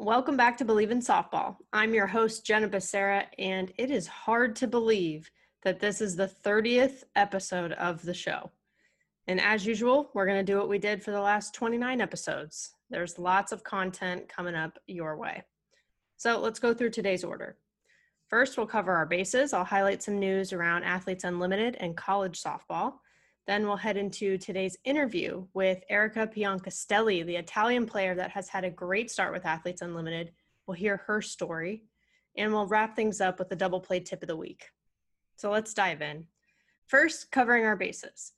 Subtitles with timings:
[0.00, 1.56] Welcome back to Believe in Softball.
[1.72, 5.28] I'm your host, Jenna Becerra, and it is hard to believe
[5.64, 8.52] that this is the 30th episode of the show.
[9.26, 12.76] And as usual, we're going to do what we did for the last 29 episodes.
[12.88, 15.42] There's lots of content coming up your way.
[16.16, 17.56] So let's go through today's order.
[18.28, 19.52] First, we'll cover our bases.
[19.52, 22.98] I'll highlight some news around Athletes Unlimited and college softball.
[23.48, 28.62] Then we'll head into today's interview with Erika Piancastelli, the Italian player that has had
[28.62, 30.32] a great start with Athletes Unlimited.
[30.66, 31.84] We'll hear her story,
[32.36, 34.66] and we'll wrap things up with the double play tip of the week.
[35.36, 36.26] So let's dive in.
[36.88, 38.34] First, covering our bases.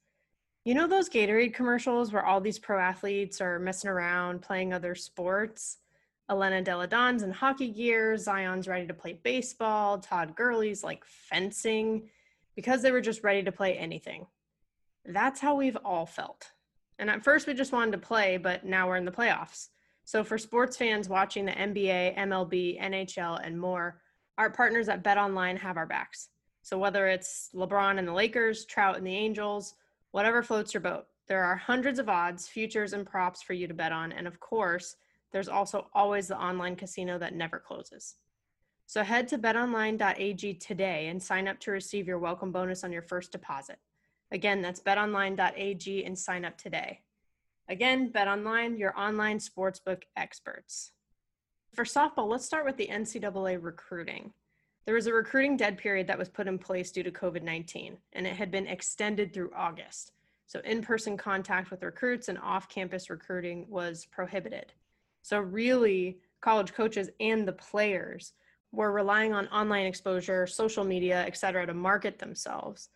[0.65, 4.95] You know those Gatorade commercials where all these pro athletes are messing around playing other
[4.95, 5.79] sports?
[6.31, 12.09] Elena Delle Donne's in hockey gear, Zion's ready to play baseball, Todd Gurley's like fencing,
[12.55, 14.25] because they were just ready to play anything.
[15.05, 16.51] That's how we've all felt.
[16.98, 19.69] And at first we just wanted to play, but now we're in the playoffs.
[20.05, 24.01] So for sports fans watching the NBA, MLB, NHL, and more,
[24.39, 26.28] our partners at BetOnline have our backs.
[26.62, 29.75] So whether it's LeBron and the Lakers, Trout and the Angels,
[30.11, 31.06] whatever floats your boat.
[31.28, 34.12] There are hundreds of odds, futures, and props for you to bet on.
[34.12, 34.97] And of course,
[35.33, 38.17] there's also always the online casino that never closes.
[38.87, 43.03] So head to betonline.ag today and sign up to receive your welcome bonus on your
[43.03, 43.78] first deposit.
[44.33, 47.00] Again, that's betonline.ag and sign up today.
[47.69, 50.92] Again, BetOnline, your online sportsbook experts.
[51.75, 54.33] For softball, let's start with the NCAA recruiting.
[54.87, 57.97] There was a recruiting dead period that was put in place due to COVID 19,
[58.12, 60.12] and it had been extended through August.
[60.47, 64.72] So, in person contact with recruits and off campus recruiting was prohibited.
[65.22, 68.32] So, really, college coaches and the players
[68.72, 72.88] were relying on online exposure, social media, et cetera, to market themselves.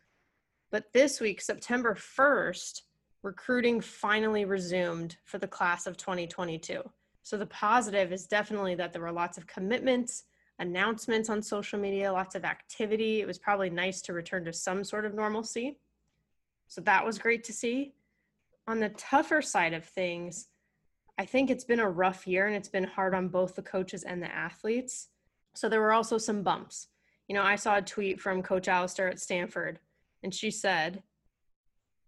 [0.75, 2.83] But this week, September 1st,
[3.23, 6.83] recruiting finally resumed for the class of 2022.
[7.23, 10.25] So, the positive is definitely that there were lots of commitments
[10.59, 13.21] announcements on social media, lots of activity.
[13.21, 15.79] It was probably nice to return to some sort of normalcy.
[16.67, 17.95] So that was great to see.
[18.67, 20.49] On the tougher side of things,
[21.19, 24.03] I think it's been a rough year and it's been hard on both the coaches
[24.03, 25.09] and the athletes.
[25.55, 26.89] So there were also some bumps.
[27.29, 29.79] You know, I saw a tweet from Coach Allister at Stanford,
[30.25, 31.03] and she said,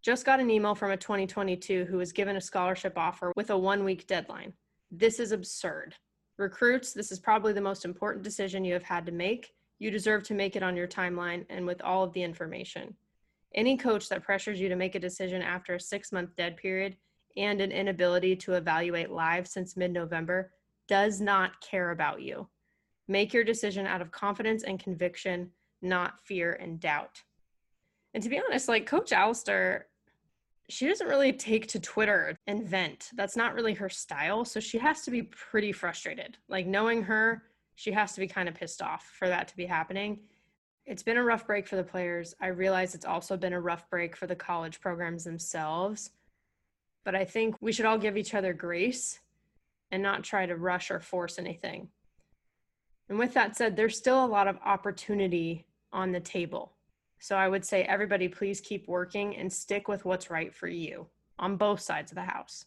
[0.02, 3.58] just got an email from a 2022 who was given a scholarship offer with a
[3.58, 4.54] one week deadline.
[4.90, 5.94] This is absurd.
[6.38, 9.52] Recruits, this is probably the most important decision you have had to make.
[9.78, 12.94] You deserve to make it on your timeline and with all of the information.
[13.54, 16.96] Any coach that pressures you to make a decision after a six month dead period
[17.36, 20.52] and an inability to evaluate live since mid November
[20.88, 22.48] does not care about you.
[23.08, 25.50] Make your decision out of confidence and conviction,
[25.82, 27.22] not fear and doubt.
[28.16, 29.86] And to be honest, like Coach Allister
[30.68, 33.10] she doesn't really take to Twitter and vent.
[33.14, 34.44] That's not really her style.
[34.44, 36.38] So she has to be pretty frustrated.
[36.48, 37.44] Like knowing her,
[37.76, 40.18] she has to be kind of pissed off for that to be happening.
[40.84, 42.34] It's been a rough break for the players.
[42.40, 46.10] I realize it's also been a rough break for the college programs themselves.
[47.04, 49.20] But I think we should all give each other grace
[49.92, 51.88] and not try to rush or force anything.
[53.08, 56.72] And with that said, there's still a lot of opportunity on the table.
[57.18, 61.06] So I would say, everybody, please keep working and stick with what's right for you
[61.38, 62.66] on both sides of the house.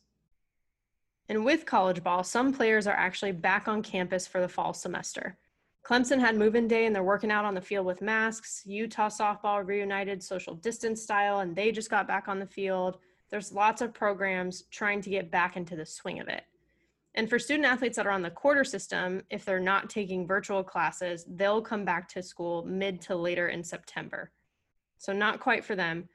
[1.28, 5.38] And with college ball, some players are actually back on campus for the fall semester.
[5.86, 8.64] Clemson had move in day and they're working out on the field with masks.
[8.66, 12.98] Utah softball reunited social distance style and they just got back on the field.
[13.30, 16.44] There's lots of programs trying to get back into the swing of it.
[17.16, 20.64] And for student athletes that are on the quarter system, if they're not taking virtual
[20.64, 24.32] classes, they'll come back to school mid to later in September.
[25.00, 26.08] So, not quite for them.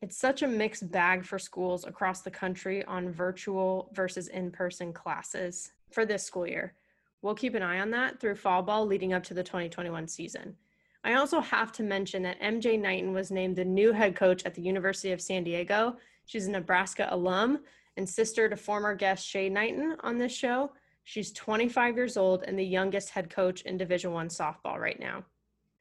[0.00, 4.92] It's such a mixed bag for schools across the country on virtual versus in person
[4.92, 6.74] classes for this school year.
[7.20, 10.54] We'll keep an eye on that through fall ball leading up to the 2021 season.
[11.02, 14.54] I also have to mention that MJ Knighten was named the new head coach at
[14.54, 15.96] the University of San Diego.
[16.26, 17.60] She's a Nebraska alum
[17.96, 20.72] and sister to former guest Shay Knighten on this show.
[21.04, 25.24] She's 25 years old and the youngest head coach in Division 1 softball right now.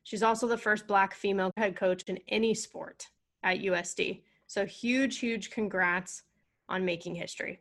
[0.08, 3.10] She's also the first Black female head coach in any sport
[3.44, 4.22] at USD.
[4.46, 6.24] So huge, huge congrats
[6.70, 7.60] on making history.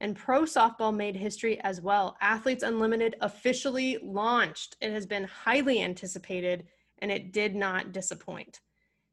[0.00, 2.16] And pro softball made history as well.
[2.20, 4.78] Athletes Unlimited officially launched.
[4.80, 6.66] It has been highly anticipated
[6.98, 8.58] and it did not disappoint.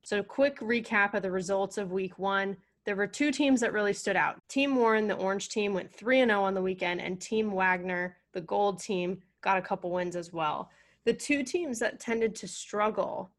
[0.04, 2.58] So, quick recap of the results of week one.
[2.86, 4.42] There were two teams that really stood out.
[4.50, 8.42] Team Warren, the orange team, went 3 0 on the weekend, and Team Wagner, the
[8.42, 10.72] gold team, got a couple wins as well.
[11.06, 13.32] The two teams that tended to struggle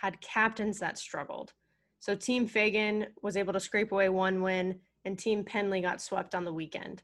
[0.00, 1.52] had captains that struggled.
[2.00, 6.34] So Team Fagan was able to scrape away one win, and Team Pendley got swept
[6.34, 7.02] on the weekend.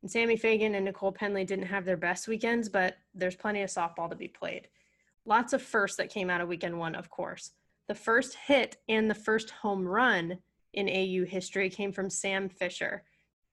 [0.00, 3.70] And Sammy Fagan and Nicole Pendley didn't have their best weekends, but there's plenty of
[3.70, 4.68] softball to be played.
[5.24, 7.52] Lots of firsts that came out of weekend one, of course.
[7.88, 10.38] The first hit and the first home run
[10.72, 13.04] in AU history came from Sam Fisher.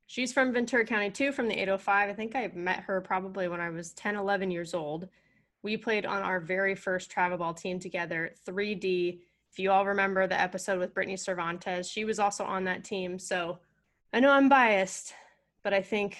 [0.07, 2.09] She's from Ventura County too, from the 805.
[2.09, 5.07] I think I met her probably when I was 10, 11 years old.
[5.63, 9.19] We played on our very first travel ball team together, 3D
[9.51, 13.17] if you all remember the episode with Brittany Cervantes, she was also on that team.
[13.17, 13.59] So
[14.13, 15.13] I know I'm biased,
[15.63, 16.17] but I think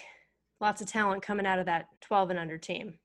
[0.60, 2.96] lots of talent coming out of that 12 and under team.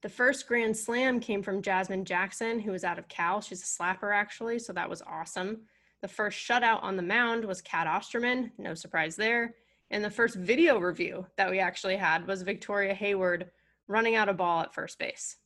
[0.00, 3.40] The first Grand Slam came from Jasmine Jackson, who was out of Cal.
[3.40, 5.60] She's a slapper, actually, so that was awesome.
[6.00, 9.54] The first shutout on the mound was Cat Osterman, no surprise there.
[9.92, 13.50] And the first video review that we actually had was Victoria Hayward
[13.86, 15.36] running out a ball at first base.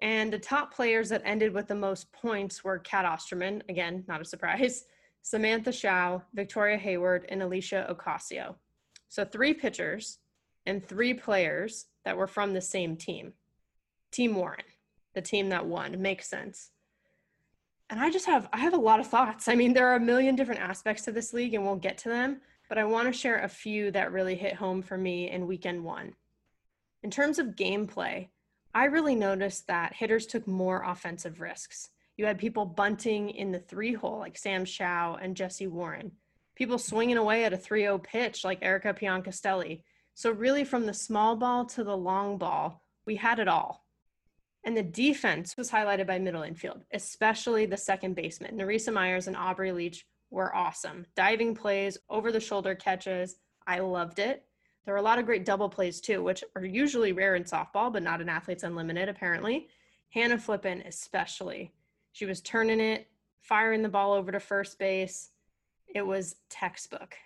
[0.00, 4.20] And the top players that ended with the most points were Cat Osterman, again, not
[4.20, 4.84] a surprise,
[5.22, 8.54] Samantha Shao, Victoria Hayward, and Aleshia Ocasio.
[9.08, 10.18] So three pitchers
[10.66, 13.32] and three players that were from the same team.
[14.10, 14.64] Team Warren,
[15.14, 16.70] the team that won, makes sense.
[17.90, 19.48] And I just have I have a lot of thoughts.
[19.48, 22.08] I mean, there are a million different aspects to this league and we'll get to
[22.08, 25.46] them, but I want to share a few that really hit home for me in
[25.46, 26.14] weekend 1.
[27.02, 28.28] In terms of gameplay,
[28.78, 31.88] I really noticed that hitters took more offensive risks.
[32.16, 36.12] You had people bunting in the three hole, like Sam Shao and Jesse Warren,
[36.54, 39.82] people swinging away at a 3 0 pitch, like Erika Piancastelli.
[40.14, 43.84] So, really, from the small ball to the long ball, we had it all.
[44.62, 48.56] And the defense was highlighted by middle infield, especially the second baseman.
[48.56, 51.04] Nerissa Myers and Aubrey Leach were awesome.
[51.16, 53.40] Diving plays, over the shoulder catches.
[53.66, 54.44] I loved it.
[54.88, 57.92] There are a lot of great double plays too, which are usually rare in softball,
[57.92, 59.68] but not in Athletes Unlimited, apparently.
[60.14, 61.74] Hannah Flippin, especially.
[62.12, 63.06] She was turning it,
[63.42, 65.32] firing the ball over to first base.
[65.94, 67.16] It was textbook.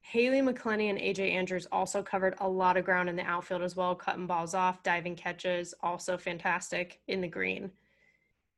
[0.00, 3.74] Haley McClenny and AJ Andrews also covered a lot of ground in the outfield as
[3.74, 7.72] well, cutting balls off, diving catches, also fantastic in the green.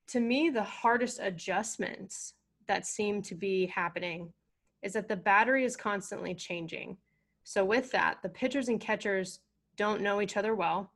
[0.09, 2.35] To me, the hardest adjustments
[2.69, 4.35] that seem to be happening
[4.83, 6.99] is that the battery is constantly changing.
[7.45, 9.41] So, with that, the pitchers and catchers
[9.77, 10.93] don't know each other well.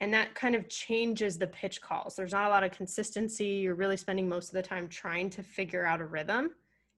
[0.00, 2.16] And that kind of changes the pitch calls.
[2.16, 3.46] There's not a lot of consistency.
[3.46, 6.50] You're really spending most of the time trying to figure out a rhythm.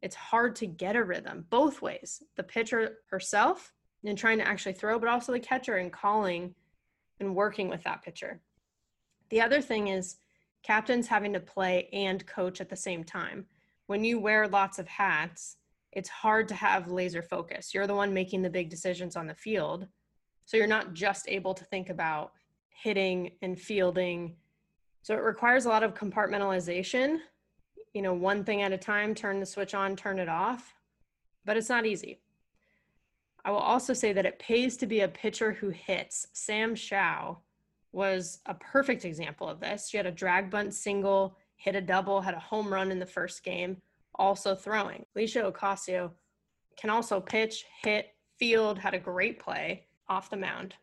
[0.02, 3.72] It's hard to get a rhythm both ways the pitcher herself
[4.04, 6.54] and trying to actually throw, but also the catcher and calling
[7.20, 8.40] and working with that pitcher.
[9.30, 10.16] The other thing is
[10.62, 13.46] captains having to play and coach at the same time.
[13.86, 15.56] When you wear lots of hats,
[15.92, 17.72] it's hard to have laser focus.
[17.72, 19.88] You're the one making the big decisions on the field.
[20.44, 22.32] So you're not just able to think about
[22.70, 24.36] hitting and fielding.
[25.02, 27.18] So it requires a lot of compartmentalization,
[27.94, 30.74] you know, one thing at a time, turn the switch on, turn it off.
[31.44, 32.20] But it's not easy.
[33.44, 36.26] I will also say that it pays to be a pitcher who hits.
[36.34, 37.38] Sam Shao
[37.92, 39.88] was a perfect example of this.
[39.88, 43.06] She had a drag bunt single, hit a double, had a home run in the
[43.06, 43.78] first game
[44.18, 45.04] also throwing.
[45.16, 46.10] Aleshia Ocasio
[46.76, 50.74] can also pitch, hit, field, had a great play off the mound.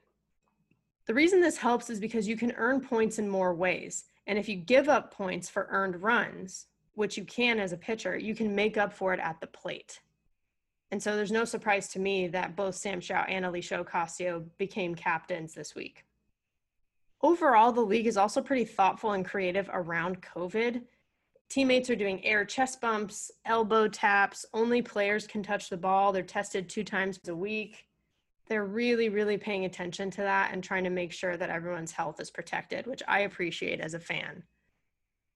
[1.05, 4.05] The reason this helps is because you can earn points in more ways.
[4.27, 8.17] And if you give up points for earned runs, which you can as a pitcher,
[8.17, 9.99] you can make up for it at the plate.
[10.91, 14.95] And so there's no surprise to me that both Sam Shao and Aleshia Ocasio became
[14.95, 16.05] captains this week.
[17.21, 20.83] Overall, the league is also pretty thoughtful and creative around COVID
[21.49, 24.45] Teammates are doing air chest bumps, elbow taps.
[24.53, 26.11] Only players can touch the ball.
[26.11, 27.85] They're tested two times a week.
[28.47, 32.19] They're really, really paying attention to that and trying to make sure that everyone's health
[32.19, 34.43] is protected, which I appreciate as a fan.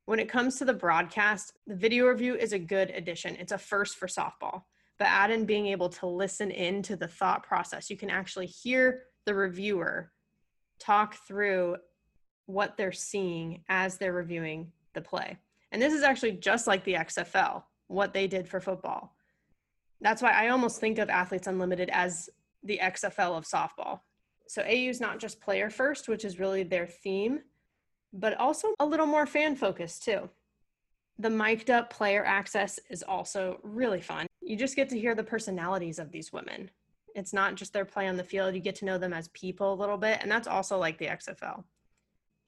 [0.05, 3.35] When it comes to the broadcast, the video review is a good addition.
[3.35, 4.63] It's a first for softball.
[4.97, 7.89] But add in being able to listen in to the thought process.
[7.89, 10.11] You can actually hear the reviewer
[10.79, 11.77] talk through
[12.47, 15.37] what they're seeing as they're reviewing the play.
[15.71, 19.15] And this is actually just like the XFL, what they did for football.
[20.01, 22.29] That's why I almost think of Athletes Unlimited as
[22.63, 23.99] the XFL of softball.
[24.47, 27.41] So AU is not just player first, which is really their theme,
[28.13, 30.29] but also a little more fan focused too.
[31.19, 34.25] The mic'd up player access is also really fun.
[34.41, 36.71] You just get to hear the personalities of these women.
[37.13, 38.55] It's not just their play on the field.
[38.55, 40.19] You get to know them as people a little bit.
[40.21, 41.63] And that's also like the XFL.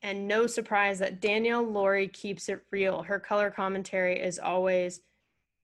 [0.03, 3.03] And no surprise that Danielle Lawrie keeps it real.
[3.03, 5.01] Her color commentary is always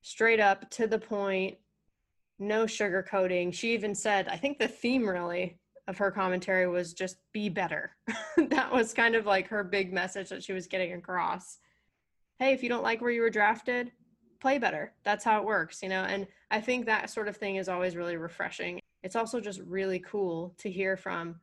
[0.01, 1.57] straight up to the point,
[2.39, 3.53] no sugarcoating.
[3.53, 7.95] She even said, I think the theme really of her commentary was just be better.
[8.49, 11.57] that was kind of like her big message that she was getting across.
[12.39, 13.91] Hey, if you don't like where you were drafted,
[14.39, 14.93] play better.
[15.03, 16.03] That's how it works, you know?
[16.03, 18.79] And I think that sort of thing is always really refreshing.
[19.01, 21.39] It's also just really cool to hear from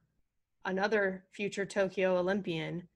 [0.64, 2.88] another future Tokyo Olympian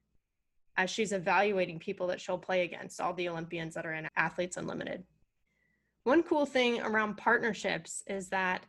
[0.76, 4.56] as she's evaluating people that she'll play against, all the Olympians that are in Athletes
[4.56, 5.02] Unlimited.
[6.04, 8.64] One cool thing around partnerships is that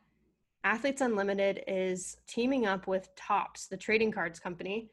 [0.64, 4.90] Athletes Unlimited is teaming up with Topps, the trading cards company.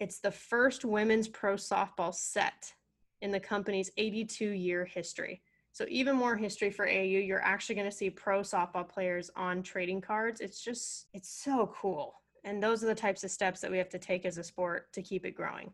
[0.00, 2.74] It's the first women's pro softball set
[3.22, 5.40] in the company's 82 year history.
[5.72, 9.62] So even more history for AU, you're actually going to see pro softball players on
[9.62, 10.40] trading cards.
[10.40, 12.14] It's just, it's so cool.
[12.46, 14.90] And those are the types of steps that we have to take as a sport
[14.94, 15.70] to keep it growing.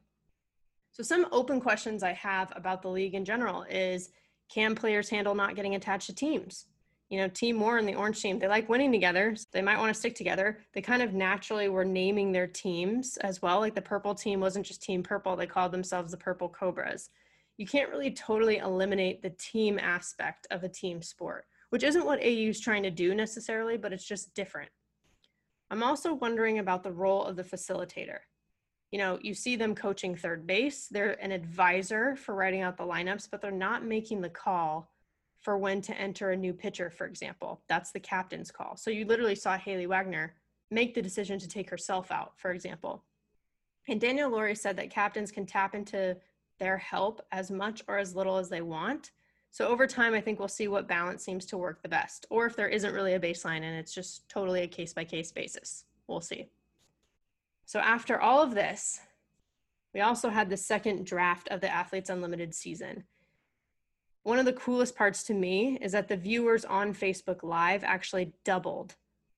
[0.91, 4.11] So some open questions I have about the league in general is,
[4.53, 6.67] can players handle not getting attached to teams?
[7.09, 9.37] You know, Team Moore and the Orange team, they like winning together.
[9.37, 10.59] So they might want to stick together.
[10.73, 13.61] They kind of naturally were naming their teams as well.
[13.61, 17.11] Like the purple team wasn't just Team Purple, they called themselves the Purple Cobras
[17.59, 22.21] you can't really totally eliminate the team aspect of a team sport, which isn't what
[22.21, 24.71] AU is trying to do necessarily, but it's just different.
[25.73, 28.19] I'm also wondering about the role of the facilitator.
[28.91, 32.85] You know, you see them coaching third base, they're an advisor for writing out the
[32.85, 34.93] lineups, but they're not making the call
[35.41, 37.63] for when to enter a new pitcher, for example.
[37.71, 38.77] That's the captain's call.
[38.77, 40.35] So you literally saw Haley Wagner
[40.71, 43.03] make the decision to take herself out, for example.
[43.89, 46.19] And Danielle Lawrie said that captains can tap into
[46.59, 49.11] their help as much or as little as they want.
[49.53, 52.47] So over time, I think we'll see what balance seems to work the best, or
[52.47, 55.85] if there isn't really a baseline and it's just totally a case by case basis.
[56.09, 56.49] We'll see.
[57.67, 59.01] So after all of this,
[59.93, 63.05] we also had the second draft of the Athletes Unlimited season.
[64.23, 68.33] One of the coolest parts to me is that the viewers on Facebook Live actually
[68.45, 68.95] doubled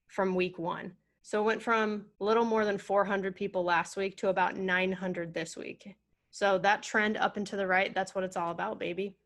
[0.06, 0.92] from week one.
[1.22, 5.34] So it went from a little more than 400 people last week to about 900
[5.34, 5.96] this week.
[6.30, 9.16] So that trend up and to the right, that's what it's all about, baby.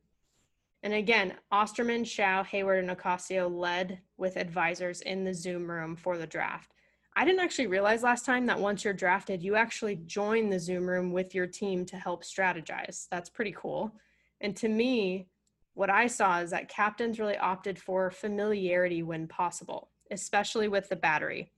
[0.83, 6.17] And again, Osterman, Shao, Hayward, and Ocasio led with advisors in the Zoom room for
[6.17, 6.73] the draft.
[7.17, 10.89] I didn't actually realize last time that once you're drafted, you actually join the Zoom
[10.89, 13.09] room with your team to help strategize.
[13.11, 13.93] That's pretty cool.
[14.41, 15.27] And to me,
[15.75, 20.97] what I saw is that captains really opted for familiarity when possible, especially with the
[20.97, 21.51] battery.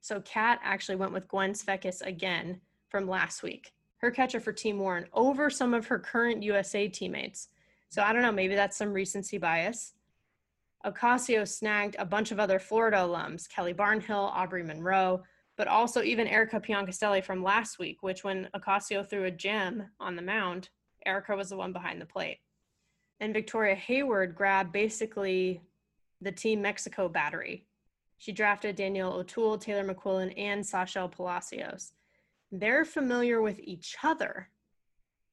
[0.00, 4.78] So Cat actually went with Gwen Svekis again from last week her catcher for Team
[4.78, 7.48] Warren over some of her current USA teammates.
[7.90, 9.94] So I don't know, maybe that's some recency bias.
[10.86, 15.22] Ocasio snagged a bunch of other Florida alums, Kelly Barnhill, Aubrey Munro,
[15.56, 20.14] but also even Erika Piancastelli from last week, which when Ocasio threw a gem on
[20.14, 20.68] the mound,
[21.04, 22.38] Erika was the one behind the plate.
[23.20, 25.62] And Victoria Hayward grabbed basically
[26.20, 27.66] the Team Mexico battery.
[28.18, 31.92] She drafted Danielle O'Toole, Taylor McQuillin, and Sashel Palacios
[32.50, 34.48] they're familiar with each other.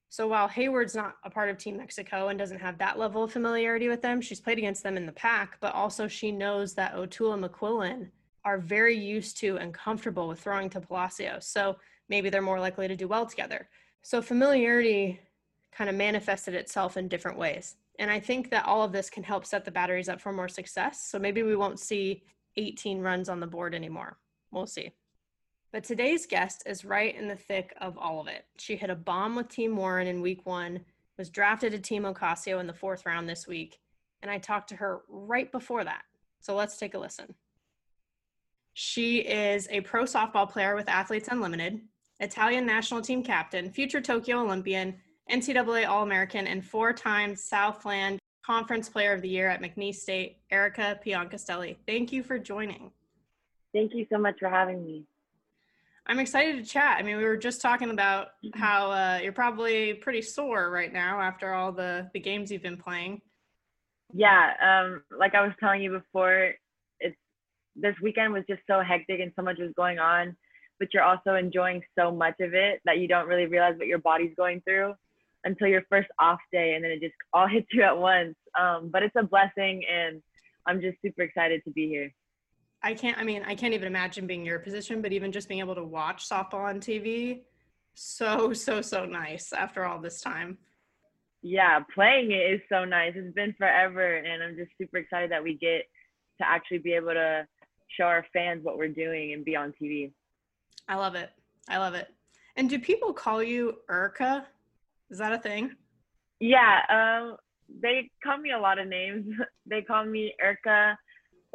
[0.10, 3.34] So while Hayward's not a part of Team Mexico and doesn't have that level of
[3.34, 6.96] familiarity with them, she's played against them in the Pac, but also she knows that
[6.96, 8.10] O'Toole and McQuillin
[8.46, 11.48] are very used to and comfortable with throwing to Palacios.
[11.48, 13.68] So maybe they're more likely to do well together.
[14.04, 15.20] So familiarity
[15.72, 17.76] kind of manifested itself in different ways.
[18.00, 20.48] And I think that all of this can help set the batteries up for more
[20.48, 21.08] success.
[21.08, 22.24] So maybe we won't see
[22.58, 24.18] 18 runs on the board anymore.
[24.52, 24.92] We'll see.
[25.76, 28.46] But today's guest is right in the thick of all of it.
[28.58, 30.80] She hit a bomb with Team Warren in week one,
[31.18, 33.82] was drafted to Team Ocasio in the fourth round this week,
[34.22, 36.04] and I talked to her right before that.
[36.40, 37.36] So let's take a listen.
[38.74, 41.82] She is a pro softball player with Athletes Unlimited,
[42.22, 44.96] Italian national team captain, future Tokyo Olympian,
[45.30, 50.38] NCAA All American, and four time Southland Conference Player of the Year at McNeese State,
[50.52, 51.76] Erika Piancastelli.
[51.86, 52.92] Thank you for joining.
[53.74, 55.04] Thank you so much for having me.
[56.08, 56.98] I'm excited to chat.
[57.00, 58.60] I mean, we were just talking about mm-hmm.
[58.60, 62.78] how uh, you're probably pretty sore right now after all the the games you've been
[62.78, 63.22] playing.
[64.14, 66.54] Yeah, um, like I was telling you before,
[67.00, 67.18] it's
[67.76, 70.36] this weekend was just so hectic and so much was going on,
[70.80, 73.98] but you're also enjoying so much of it that you don't really realize what your
[73.98, 74.94] body's going through
[75.44, 78.36] until your first off day, and then it just all hits you at once.
[78.60, 80.22] Um, but it's a blessing, and
[80.68, 82.14] I'm just super excited to be here.
[82.86, 85.60] I can't, I mean, I can't even imagine being your position, but even just being
[85.60, 87.42] able to watch softball on TV,
[87.96, 90.60] so, so, so nice after all this time.
[91.42, 93.14] Yeah, playing it is so nice.
[93.16, 95.86] It's been forever, and I'm just super excited that we get
[96.40, 97.48] to actually be able to
[97.98, 100.12] show our fans what we're doing and be on TV.
[100.88, 101.32] I love it.
[101.68, 102.14] I love it.
[102.56, 104.46] And do people call you Urka?
[105.10, 105.72] Is that a thing?
[106.40, 107.38] Yeah, um,
[107.82, 109.26] they call me a lot of names.
[109.66, 110.96] they call me Urka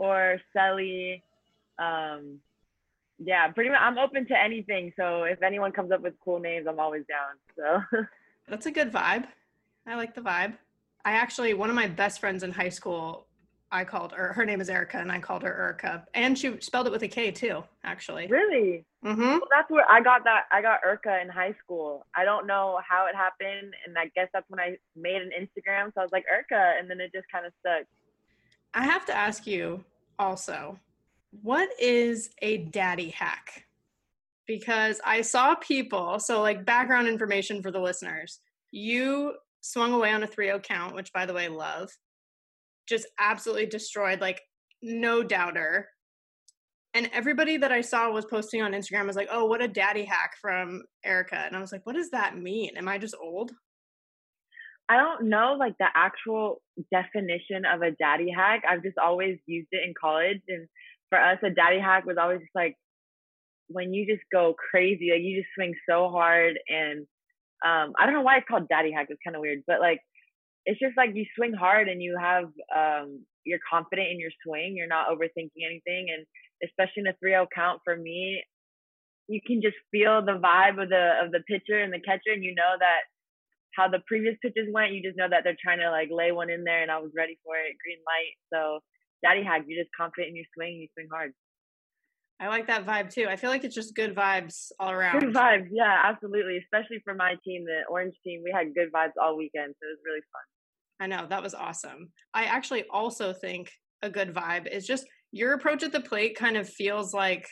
[0.00, 1.20] or Selly.
[1.78, 2.40] Um,
[3.18, 3.80] yeah, pretty much.
[3.80, 4.92] I'm open to anything.
[4.96, 7.82] So if anyone comes up with cool names, I'm always down.
[7.90, 7.98] So
[8.48, 9.26] that's a good vibe.
[9.86, 10.56] I like the vibe.
[11.04, 13.26] I actually, one of my best friends in high school,
[13.70, 16.04] I called her, her name is Erica, and I called her Urka.
[16.14, 18.26] And she spelled it with a K too, actually.
[18.26, 18.84] Really?
[19.04, 19.20] Mm-hmm.
[19.20, 20.44] Well, that's where I got that.
[20.50, 22.06] I got Urka in high school.
[22.14, 23.74] I don't know how it happened.
[23.86, 25.92] And I guess that's when I made an Instagram.
[25.94, 26.78] So I was like, Urka.
[26.78, 27.86] And then it just kind of stuck.
[28.72, 29.84] I have to ask you
[30.20, 30.78] also,
[31.42, 33.64] what is a daddy hack?
[34.46, 40.22] Because I saw people, so like background information for the listeners, you swung away on
[40.22, 41.90] a 3 0 count, which by the way, love,
[42.86, 44.42] just absolutely destroyed, like
[44.82, 45.88] no doubter.
[46.92, 50.04] And everybody that I saw was posting on Instagram was like, oh, what a daddy
[50.04, 51.36] hack from Erika.
[51.36, 52.76] And I was like, what does that mean?
[52.76, 53.52] Am I just old?
[54.90, 58.62] I don't know like the actual definition of a daddy hack.
[58.68, 60.42] I've just always used it in college.
[60.48, 60.66] And
[61.10, 62.74] for us, a daddy hack was always just like
[63.68, 67.06] when you just go crazy, like you just swing so hard and
[67.64, 69.06] um, I don't know why it's called daddy hack.
[69.10, 70.00] It's kind of weird, but like
[70.66, 74.74] it's just like you swing hard and you have um, you're confident in your swing.
[74.76, 76.26] You're not overthinking anything, and
[76.64, 78.42] especially in a 3-0 count for me,
[79.28, 82.42] you can just feel the vibe of the of the pitcher and the catcher, and
[82.42, 83.02] you know that
[83.76, 84.92] how the previous pitches went.
[84.92, 87.10] You just know that they're trying to like lay one in there, and I was
[87.16, 87.76] ready for it.
[87.82, 88.34] Green light.
[88.52, 88.80] So
[89.22, 89.64] daddy hack.
[89.66, 90.76] You're just confident in your swing.
[90.76, 91.32] You swing hard.
[92.40, 93.26] I like that vibe too.
[93.28, 95.20] I feel like it's just good vibes all around.
[95.20, 96.56] Good vibes, yeah, absolutely.
[96.56, 99.90] Especially for my team, the Orange team, we had good vibes all weekend, so it
[99.90, 100.42] was really fun.
[101.00, 102.10] I know that was awesome.
[102.32, 106.56] I actually also think a good vibe is just your approach at the plate kind
[106.56, 107.46] of feels like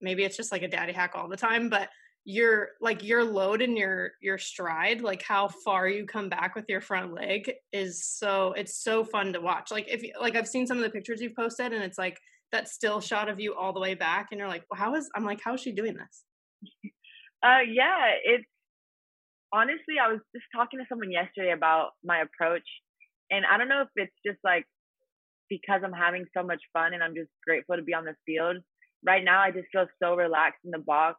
[0.00, 1.88] maybe it's just like a daddy hack all the time, but
[2.24, 6.66] your like your load and your your stride like how far you come back with
[6.68, 9.70] your front leg is so it's so fun to watch.
[9.70, 12.18] Like if like i've seen some of the pictures you've posted and it's like
[12.52, 15.08] that still shot of you all the way back and you're like well, how is
[15.14, 16.24] i'm like how is she doing this?
[17.42, 18.44] Uh yeah it's
[19.50, 22.68] honestly i was just talking to someone yesterday about my approach
[23.30, 24.66] and i don't know if it's just like
[25.48, 28.58] because i'm having so much fun and i'm just grateful to be on the field.
[29.02, 31.18] Right now i just feel so relaxed in the box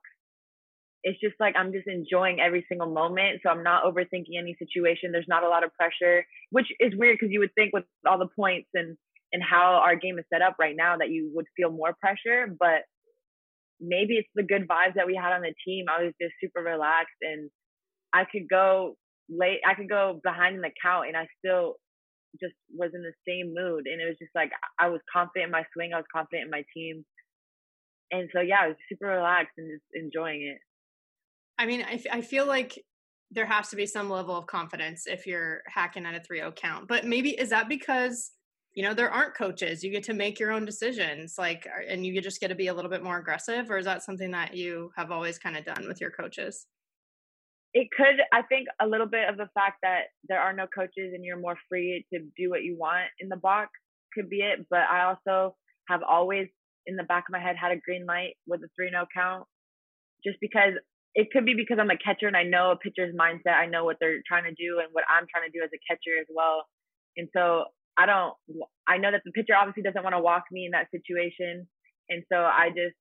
[1.03, 5.11] it's just like i'm just enjoying every single moment so i'm not overthinking any situation
[5.11, 8.19] there's not a lot of pressure which is weird because you would think with all
[8.19, 8.97] the points and
[9.33, 12.47] and how our game is set up right now that you would feel more pressure.
[12.59, 12.83] But
[13.79, 15.85] maybe it's the good vibes that we had on the team.
[15.89, 17.49] I was just super relaxed and
[18.13, 18.95] I could go
[19.29, 21.75] late, I could go behind in the count and I still
[22.39, 23.87] just was in the same mood.
[23.87, 25.91] And it was just like, I was confident in my swing.
[25.93, 27.05] I was confident in my team.
[28.11, 30.59] And so, yeah, I was super relaxed and just enjoying it.
[31.61, 32.83] I mean, I, I feel like
[33.29, 36.87] there has to be some level of confidence if you're hacking at a 3-0 count.
[36.87, 38.31] But maybe is that because
[38.73, 42.05] you know there aren't coaches you get to make your own decisions like uh, and
[42.05, 44.55] you just get to be a little bit more aggressive or is that something that
[44.55, 46.67] you have always kind of done with your coaches
[47.73, 51.11] it could i think a little bit of the fact that there are no coaches
[51.13, 53.71] and you're more free to do what you want in the box
[54.13, 55.53] could be it but i also
[55.89, 56.47] have always
[56.85, 59.45] in the back of my head had a green light with a 3-0 count
[60.23, 60.75] just because
[61.13, 63.83] it could be because i'm a catcher and i know a pitcher's mindset i know
[63.83, 66.27] what they're trying to do and what i'm trying to do as a catcher as
[66.33, 66.63] well
[67.17, 67.65] and so
[67.97, 68.33] I don't,
[68.87, 71.67] I know that the pitcher obviously doesn't want to walk me in that situation.
[72.09, 72.95] And so I just,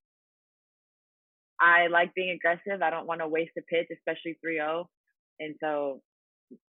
[1.61, 2.83] I like being aggressive.
[2.83, 4.89] I don't want to waste a pitch, especially 3 0.
[5.39, 6.01] And so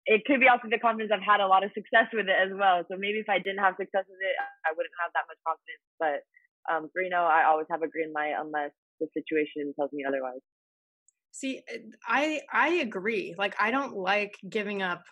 [0.06, 2.54] it could be also the confidence I've had a lot of success with it as
[2.54, 2.86] well.
[2.88, 5.84] So maybe if I didn't have success with it, I wouldn't have that much confidence.
[5.98, 6.18] But
[6.70, 8.72] um, 3 0, I always have a green light unless
[9.02, 10.42] the situation tells me otherwise.
[11.36, 13.34] See, eh, I I agree.
[13.36, 15.02] Like I don't like giving up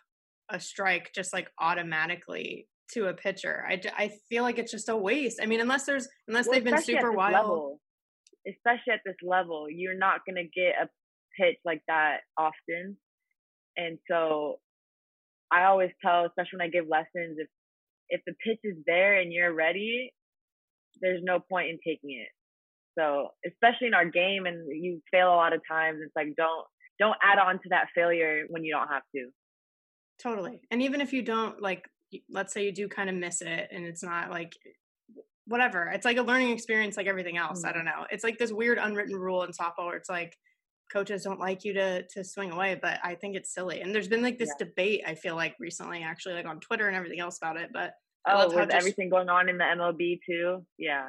[0.48, 3.62] a strike just like automatically to a pitcher.
[3.68, 5.38] I, I feel like it's just a waste.
[5.42, 7.34] I mean, unless there's unless well, they've been super wild.
[7.34, 7.80] Level,
[8.48, 10.88] especially at this level, you're not gonna get a
[11.38, 12.96] pitch like that often.
[13.76, 14.60] And so
[15.52, 17.48] I always tell, especially when I give lessons, if
[18.08, 20.14] if the pitch is there and you're ready,
[21.02, 22.28] there's no point in taking it.
[22.98, 26.66] So especially in our game and you fail a lot of times, it's like don't
[26.98, 29.28] don't add on to that failure when you don't have to.
[30.22, 30.60] Totally.
[30.70, 31.84] And even if you don't like
[32.30, 34.52] let's say you do kind of miss it and it's not like
[35.46, 37.68] whatever it's like a learning experience like everything else mm-hmm.
[37.68, 40.36] i don't know it's like this weird unwritten rule in softball where it's like
[40.92, 44.08] coaches don't like you to to swing away but i think it's silly and there's
[44.08, 44.66] been like this yeah.
[44.66, 47.92] debate i feel like recently actually like on twitter and everything else about it but
[48.28, 51.08] oh with just, everything going on in the mlb too yeah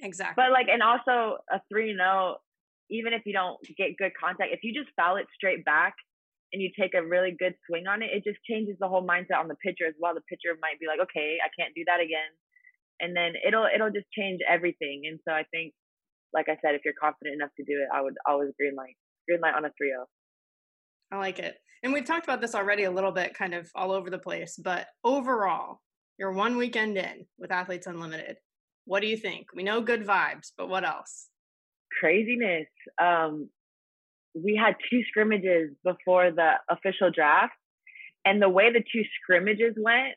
[0.00, 0.34] Exactly.
[0.36, 2.36] But like, and also a 3 0,
[2.90, 5.94] even if you don't get good contact, if you just foul it straight back
[6.52, 9.40] and you take a really good swing on it, it just changes the whole mindset
[9.40, 10.14] on the pitcher as well.
[10.14, 12.30] The pitcher might be like, okay, I can't do that again.
[13.00, 15.04] And then it'll it'll just change everything.
[15.08, 15.72] And so I think,
[16.32, 18.96] like I said, if you're confident enough to do it, I would always green light
[19.28, 20.06] green light on a 3 0.
[21.12, 21.56] I like it.
[21.82, 24.58] And we've talked about this already a little bit, kind of all over the place.
[24.62, 25.80] But overall,
[26.18, 28.36] you're one weekend in with Athletes Unlimited.
[28.86, 29.48] What do you think?
[29.54, 31.28] We know good vibes, but what else?
[32.00, 32.68] Craziness.
[33.02, 33.50] Um,
[34.34, 37.54] we had two scrimmages before the official draft,
[38.24, 40.14] and the way the two scrimmages went,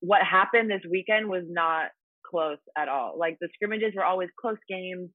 [0.00, 1.90] what happened this weekend was not
[2.28, 3.16] close at all.
[3.18, 5.10] Like the scrimmages were always close games.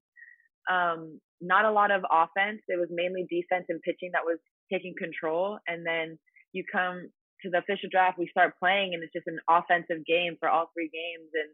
[0.70, 2.62] Um, not a lot of offense.
[2.68, 4.38] It was mainly defense and pitching that was
[4.72, 5.58] taking control.
[5.66, 6.18] And then
[6.52, 7.08] you come
[7.42, 10.70] to the official draft, we start playing, and it's just an offensive game for all
[10.72, 11.30] three games.
[11.34, 11.50] And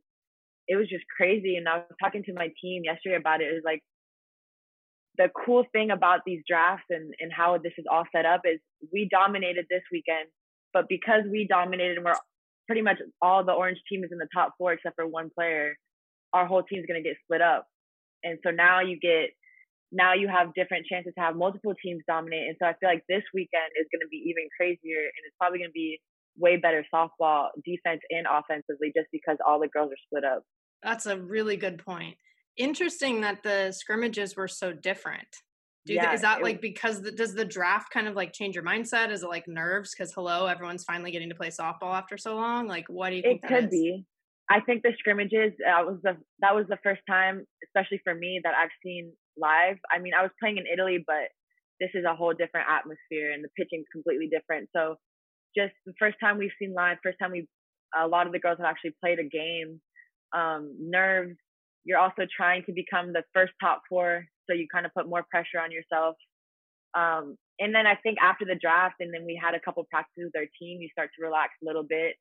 [0.69, 1.57] it was just crazy.
[1.57, 3.49] And I was talking to my team yesterday about it.
[3.51, 3.83] It was like
[5.17, 8.61] the cool thing about these drafts and, and how this is all set up is
[8.93, 10.29] we dominated this weekend,
[10.73, 12.15] but because we dominated and we're
[12.67, 15.75] pretty much all the orange team is in the top four except for one player,
[16.33, 17.67] our whole team's gonna get split up.
[18.23, 19.31] And so now you get
[19.91, 22.49] now you have different chances to have multiple teams dominate.
[22.49, 25.37] And so I feel like this weekend is going to be even crazier and it's
[25.41, 25.99] probably going to be
[26.37, 30.45] way better softball defense and offensively just because all the girls are split up.
[30.83, 32.17] That's a really good point.
[32.57, 35.29] Interesting that the scrimmages were so different.
[35.87, 38.55] Do yeah, th- is that like because the, does the draft kind of like change
[38.55, 39.11] your mindset?
[39.11, 39.95] Is it like nerves?
[39.97, 42.67] Because hello, everyone's finally getting to play softball after so long.
[42.67, 43.43] Like, what do you think?
[43.43, 43.71] It could is?
[43.71, 44.05] be.
[44.51, 48.41] I think the scrimmages uh, was the that was the first time, especially for me,
[48.45, 49.77] that I've seen live.
[49.91, 51.29] I mean, I was playing in Italy, but
[51.81, 54.69] this is a whole different atmosphere, and the pitching's completely different.
[54.75, 54.97] So,
[55.57, 57.47] just the first time we've seen live, first time we,
[57.97, 59.81] a lot of the girls have actually played a game.
[60.33, 61.37] Um, nerves.
[61.85, 65.25] You're also trying to become the first top four, so you kind of put more
[65.31, 66.17] pressure on yourself.
[66.95, 70.31] Um, and then I think after the draft, and then we had a couple practices
[70.33, 72.15] with our team, you start to relax a little bit,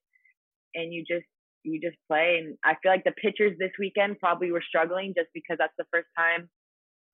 [0.73, 1.27] and you just
[1.63, 2.39] you just play.
[2.39, 5.89] And I feel like the pitchers this weekend probably were struggling just because that's the
[5.91, 6.49] first time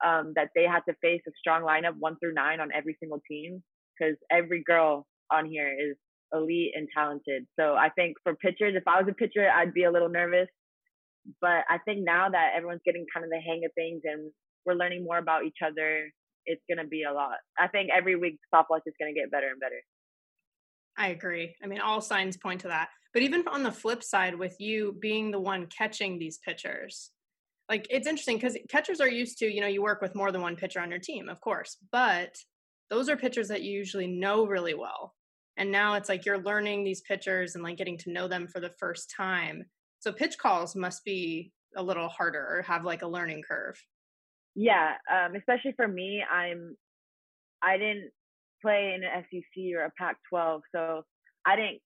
[0.06, 3.22] um, that they had to face a strong lineup one through nine on every single
[3.30, 3.64] team
[3.98, 5.96] because every girl on here is
[6.34, 7.46] elite and talented.
[7.60, 10.48] So I think for pitchers, if I was a pitcher, I'd be a little nervous.
[11.42, 14.32] But I think now that everyone's getting kind of the hang of things and
[14.66, 16.10] we're learning more about each other,
[16.46, 17.38] it's going to be a lot.
[17.58, 19.82] I think every week softball is going to get better and better.
[20.98, 21.56] I agree.
[21.64, 22.90] I mean, all signs point to that.
[23.14, 27.12] But even on the flip side, with you being the one catching these pitchers,
[27.70, 30.42] like it's interesting because catchers are used to, you know, you work with more than
[30.42, 32.36] one pitcher on your team, of course, but
[32.90, 35.14] those are pitchers that you usually know really well.
[35.58, 38.60] And now it's like you're learning these pitchers and like getting to know them for
[38.60, 39.64] the first time.
[40.04, 43.82] So pitch calls must be a little harder or have like a learning curve.
[44.54, 46.76] Yeah, um, especially for me, I'm
[47.64, 48.12] I didn't
[48.62, 51.04] play in an SEC or a Pac-12, so
[51.46, 51.80] I didn't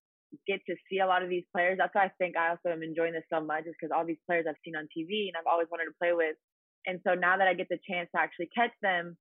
[0.47, 1.77] get to see a lot of these players.
[1.77, 4.17] That's why I think I also am enjoying this so much, is because all these
[4.25, 6.35] players I've seen on TV and I've always wanted to play with.
[6.87, 9.15] And so now that I get the chance to actually catch them,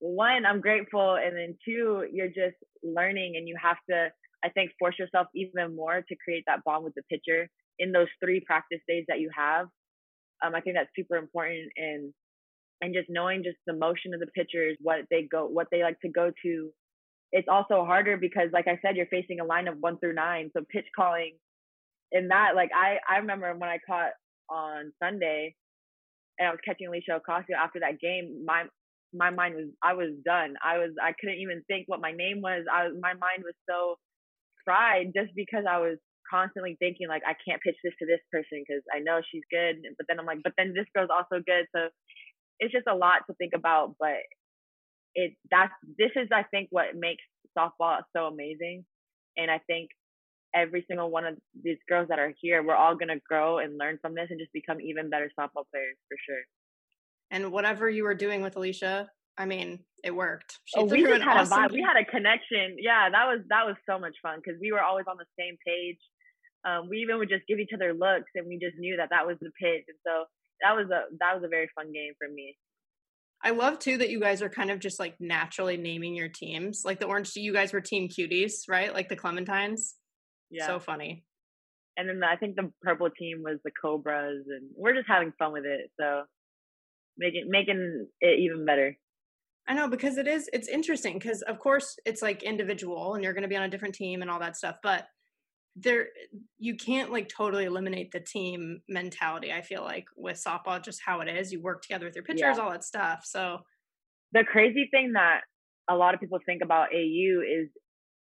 [0.00, 4.10] one, I'm grateful, and then two, you're just learning, and you have to,
[4.44, 7.48] I think, force yourself even more to create that bond with the pitcher
[7.78, 9.66] in those three practice days that you have.
[10.44, 12.12] Um, I think that's super important, and
[12.80, 16.00] and just knowing just the motion of the pitchers, what they go, what they like
[16.00, 16.70] to go to,
[17.30, 20.50] it's also harder because like I said, you're facing a line of one through nine.
[20.52, 21.34] So pitch calling
[22.10, 24.12] in that, like I, I remember when I caught
[24.50, 25.54] on Sunday
[26.38, 28.64] and I was catching Aleshia Ocasio after that game, my
[29.14, 30.54] my mind was I was done.
[30.64, 32.64] I was I couldn't even think what my name was.
[32.70, 33.96] I my mind was so
[34.64, 35.98] fried just because I was
[36.32, 39.84] constantly thinking like I can't pitch this to this person because I know she's good,
[39.98, 41.68] but then I'm like, but then this girl's also good.
[41.76, 41.92] So
[42.58, 44.24] it's just a lot to think about, but
[45.14, 47.22] it that's this is I think what makes
[47.56, 48.84] softball so amazing.
[49.36, 49.90] And I think
[50.54, 53.98] every single one of these girls that are here, we're all gonna grow and learn
[54.00, 56.44] from this and just become even better softball players for sure.
[57.30, 60.58] And whatever you were doing with Aleshia, I mean, it worked.
[60.66, 61.72] She oh, we just had awesome a vibe.
[61.72, 62.76] We had a connection.
[62.78, 65.56] Yeah, that was that was so much fun because we were always on the same
[65.66, 65.98] page.
[66.64, 69.26] Um, we even would just give each other looks, and we just knew that that
[69.26, 69.84] was the pitch.
[69.88, 70.24] And so
[70.62, 72.56] that was a that was a very fun game for me.
[73.44, 76.82] I love too that you guys are kind of just like naturally naming your teams.
[76.84, 78.94] Like the orange, you guys were team cuties, right?
[78.94, 79.94] Like the Clementines.
[80.50, 80.66] Yeah.
[80.66, 81.24] So funny.
[81.96, 85.32] And then the, I think the purple team was the Cobras, and we're just having
[85.38, 85.90] fun with it.
[86.00, 86.22] So
[87.18, 88.96] making making it even better.
[89.66, 90.48] I know because it is.
[90.52, 93.68] It's interesting because of course it's like individual, and you're going to be on a
[93.68, 94.76] different team and all that stuff.
[94.82, 95.06] But
[95.74, 96.08] there
[96.58, 101.20] you can't like totally eliminate the team mentality i feel like with softball just how
[101.20, 102.58] it is you work together with your pitchers yeah.
[102.58, 103.58] all that stuff so
[104.32, 105.40] the crazy thing that
[105.88, 107.68] a lot of people think about au is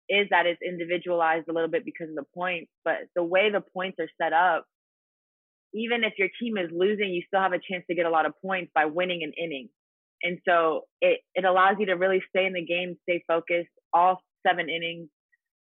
[0.10, 3.64] is that it's individualized a little bit because of the points but the way the
[3.74, 4.66] points are set up
[5.74, 8.26] even if your team is losing you still have a chance to get a lot
[8.26, 9.68] of points by winning an inning
[10.26, 14.22] and so it, it allows you to really stay in the game stay focused all
[14.48, 15.10] seven innings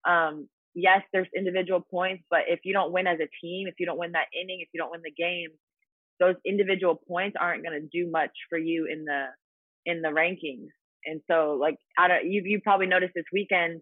[0.07, 3.85] um, yes, there's individual points, but if you don't win as a team, if you
[3.85, 5.49] don't win that inning, if you don't win the game,
[6.19, 9.27] those individual points aren't going to do much for you in the
[9.85, 10.67] in the rankings.
[11.05, 13.81] And so, like, I don't, you you probably noticed this weekend,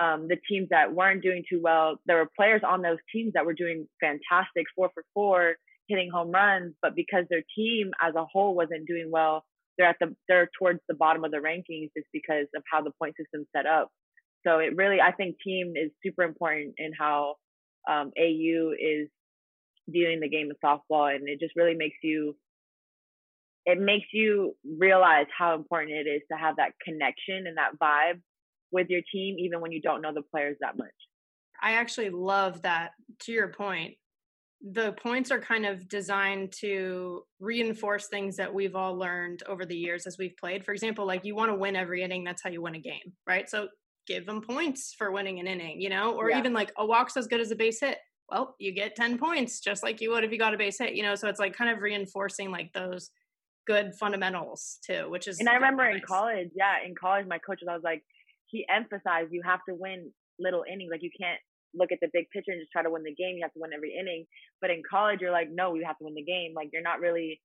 [0.00, 3.44] um, the teams that weren't doing too well, there were players on those teams that
[3.44, 5.56] were doing fantastic, four for four,
[5.88, 9.44] hitting home runs, but because their team as a whole wasn't doing well,
[9.76, 12.92] they're at the they're towards the bottom of the rankings just because of how the
[12.98, 13.90] point system's set up.
[14.46, 17.36] So it really, I think team is super important in how
[17.88, 19.08] um, AU is
[19.88, 22.36] viewing the game of softball, and it just really makes you,
[23.66, 28.20] it makes you realize how important it is to have that connection and that vibe
[28.72, 30.88] with your team, even when you don't know the players that much.
[31.62, 32.90] I actually love that.
[33.20, 33.94] To your point,
[34.62, 39.76] the points are kind of designed to reinforce things that we've all learned over the
[39.76, 40.64] years as we've played.
[40.64, 43.12] For example, like you want to win every inning, that's how you win a game,
[43.26, 43.48] right?
[43.48, 43.68] So
[44.06, 46.38] give them points for winning an inning, you know, or yeah.
[46.38, 47.98] even like a walk's as good as a base hit.
[48.28, 50.94] Well, you get 10 points just like you would if you got a base hit,
[50.94, 53.10] you know, so it's like kind of reinforcing like those
[53.66, 55.96] good fundamentals too, which is And I remember nice.
[55.96, 58.02] in college, yeah, in college my coach was like
[58.46, 61.38] he emphasized you have to win little innings, like you can't
[61.74, 63.60] look at the big picture and just try to win the game, you have to
[63.60, 64.26] win every inning.
[64.60, 66.52] But in college you're like no, you have to win the game.
[66.56, 67.40] Like you're not really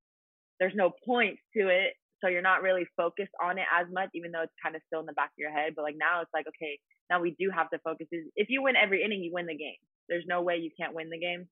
[0.60, 4.32] there's no points to it so you're not really focused on it as much even
[4.32, 6.34] though it's kind of still in the back of your head but like now it's
[6.34, 9.32] like okay now we do have to focus is if you win every inning you
[9.34, 9.80] win the game.
[10.10, 11.48] There's no way you can't win the game.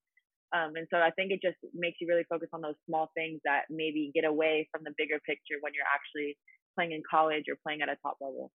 [0.54, 3.42] Um, and so i think it just makes you really focus on those small things
[3.46, 6.38] that maybe get away from the bigger picture when you're actually
[6.76, 8.52] playing in college or playing at a top level.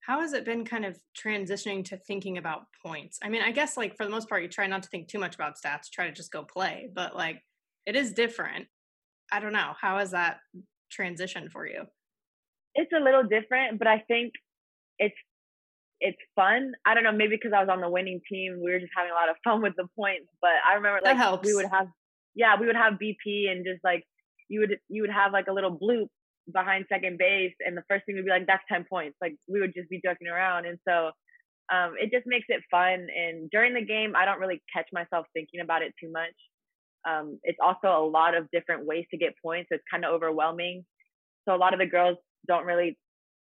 [0.00, 3.18] How has it been kind of transitioning to thinking about points?
[3.22, 5.18] I mean i guess like for the most part you try not to think too
[5.18, 7.42] much about stats try to just go play but like
[7.86, 8.66] it is different.
[9.30, 9.72] I don't know.
[9.78, 10.38] How has that
[10.94, 11.82] transition for you?
[12.74, 14.32] It's a little different, but I think
[14.98, 15.14] it's
[16.00, 16.72] it's fun.
[16.84, 19.12] I don't know, maybe because I was on the winning team, we were just having
[19.12, 20.26] a lot of fun with the points.
[20.40, 21.88] But I remember like we would have
[22.34, 24.04] yeah, we would have BP and just like
[24.48, 26.08] you would you would have like a little bloop
[26.52, 29.60] behind second base and the first thing would be like that's 10 points like we
[29.60, 31.10] would just be joking around and so
[31.72, 35.26] um, it just makes it fun and during the game i don't really catch myself
[35.32, 36.36] thinking about it too much
[37.08, 39.68] um, it's also a lot of different ways to get points.
[39.70, 40.84] It's kind of overwhelming.
[41.46, 42.98] So a lot of the girls don't really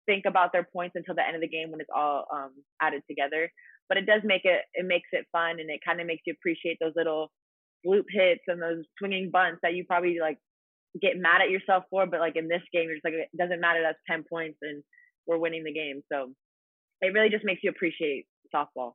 [0.05, 3.03] think about their points until the end of the game when it's all um, added
[3.09, 3.51] together.
[3.87, 6.33] But it does make it it makes it fun and it kind of makes you
[6.33, 7.31] appreciate those little
[7.85, 10.37] bloop hits and those swinging bunts that you probably like
[11.01, 12.05] get mad at yourself for.
[12.07, 13.81] But like in this game, you're just like it doesn't matter.
[13.81, 14.83] That's ten points and
[15.27, 16.01] we're winning the game.
[16.11, 16.31] So
[17.01, 18.93] it really just makes you appreciate softball.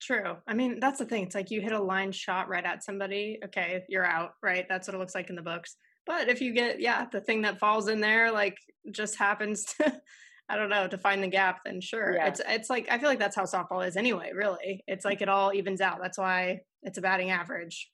[0.00, 0.36] True.
[0.46, 1.24] I mean, that's the thing.
[1.24, 3.38] It's like you hit a line shot right at somebody.
[3.44, 4.64] Okay, you're out, right?
[4.68, 5.76] That's what it looks like in the books.
[6.06, 8.56] But if you get, yeah, the thing that falls in there, like
[8.90, 10.00] just happens to,
[10.48, 12.14] I don't know, to find the gap, then sure.
[12.14, 12.28] Yeah.
[12.28, 14.30] It's it's like I feel like that's how softball is anyway.
[14.34, 15.98] Really, it's like it all evens out.
[16.02, 17.90] That's why it's a batting average.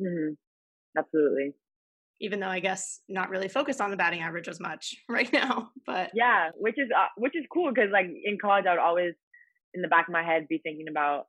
[0.00, 0.32] Mm-hmm.
[0.98, 1.52] Absolutely.
[2.22, 5.68] Even though I guess not really focused on the batting average as much right now,
[5.86, 9.12] but yeah, which is uh, which is cool because like in college I would always
[9.74, 11.26] in the back of my head be thinking about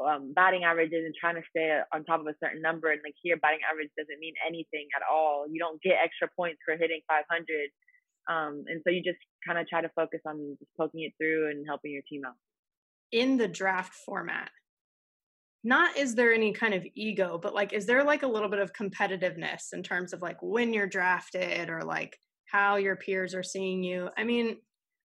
[0.00, 2.90] um, batting averages and trying to stay on top of a certain number.
[2.90, 5.46] And like here, batting average doesn't mean anything at all.
[5.50, 7.24] You don't get extra points for hitting 500.
[8.28, 11.50] Um, and so you just kind of try to focus on just poking it through
[11.50, 12.34] and helping your team out.
[13.10, 14.50] In the draft format,
[15.64, 18.58] not is there any kind of ego, but like, is there like a little bit
[18.58, 23.42] of competitiveness in terms of like when you're drafted or like how your peers are
[23.42, 24.08] seeing you?
[24.16, 24.56] I mean,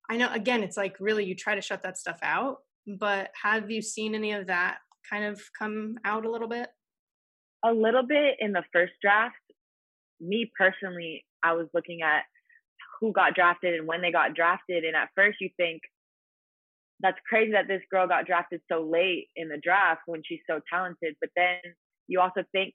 [0.10, 3.70] I know again, it's like really you try to shut that stuff out, but have
[3.70, 4.78] you seen any of that
[5.10, 6.70] kind of come out a little bit?
[7.66, 9.36] A little bit in the first draft.
[10.22, 12.24] Me personally, I was looking at
[13.00, 14.84] who got drafted and when they got drafted.
[14.84, 15.82] And at first, you think
[17.00, 20.60] that's crazy that this girl got drafted so late in the draft when she's so
[20.72, 21.16] talented.
[21.20, 21.58] But then
[22.08, 22.74] you also think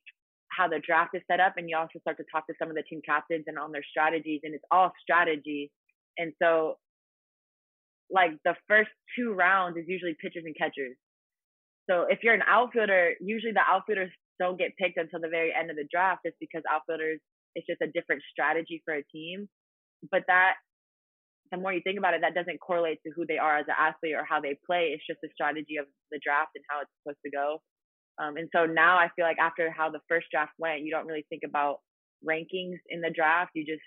[0.51, 2.77] how the draft is set up, and you also start to talk to some of
[2.77, 5.73] the team captains and on their strategies, and it's all strategy.
[6.19, 6.77] And so
[8.13, 10.97] like the first two rounds is usually pitchers and catchers.
[11.91, 15.71] So if you're an outfielder, usually the outfielders don't get picked until the very end
[15.71, 17.21] of the draft just because outfielders
[17.55, 19.49] it's just a different strategy for a team.
[20.11, 20.55] But that
[21.51, 23.77] the more you think about it, that doesn't correlate to who they are as an
[23.79, 24.97] athlete or how they play.
[24.97, 27.61] It's just the strategy of the draft and how it's supposed to go.
[28.17, 31.07] Um, and so now I feel like after how the first draft went, you don't
[31.07, 31.85] really think about
[32.25, 33.53] rankings in the draft.
[33.55, 33.85] You just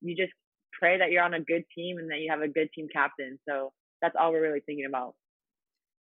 [0.00, 0.32] you just
[0.78, 3.38] pray that you're on a good team and that you have a good team captain.
[3.48, 5.14] So that's all we're really thinking about.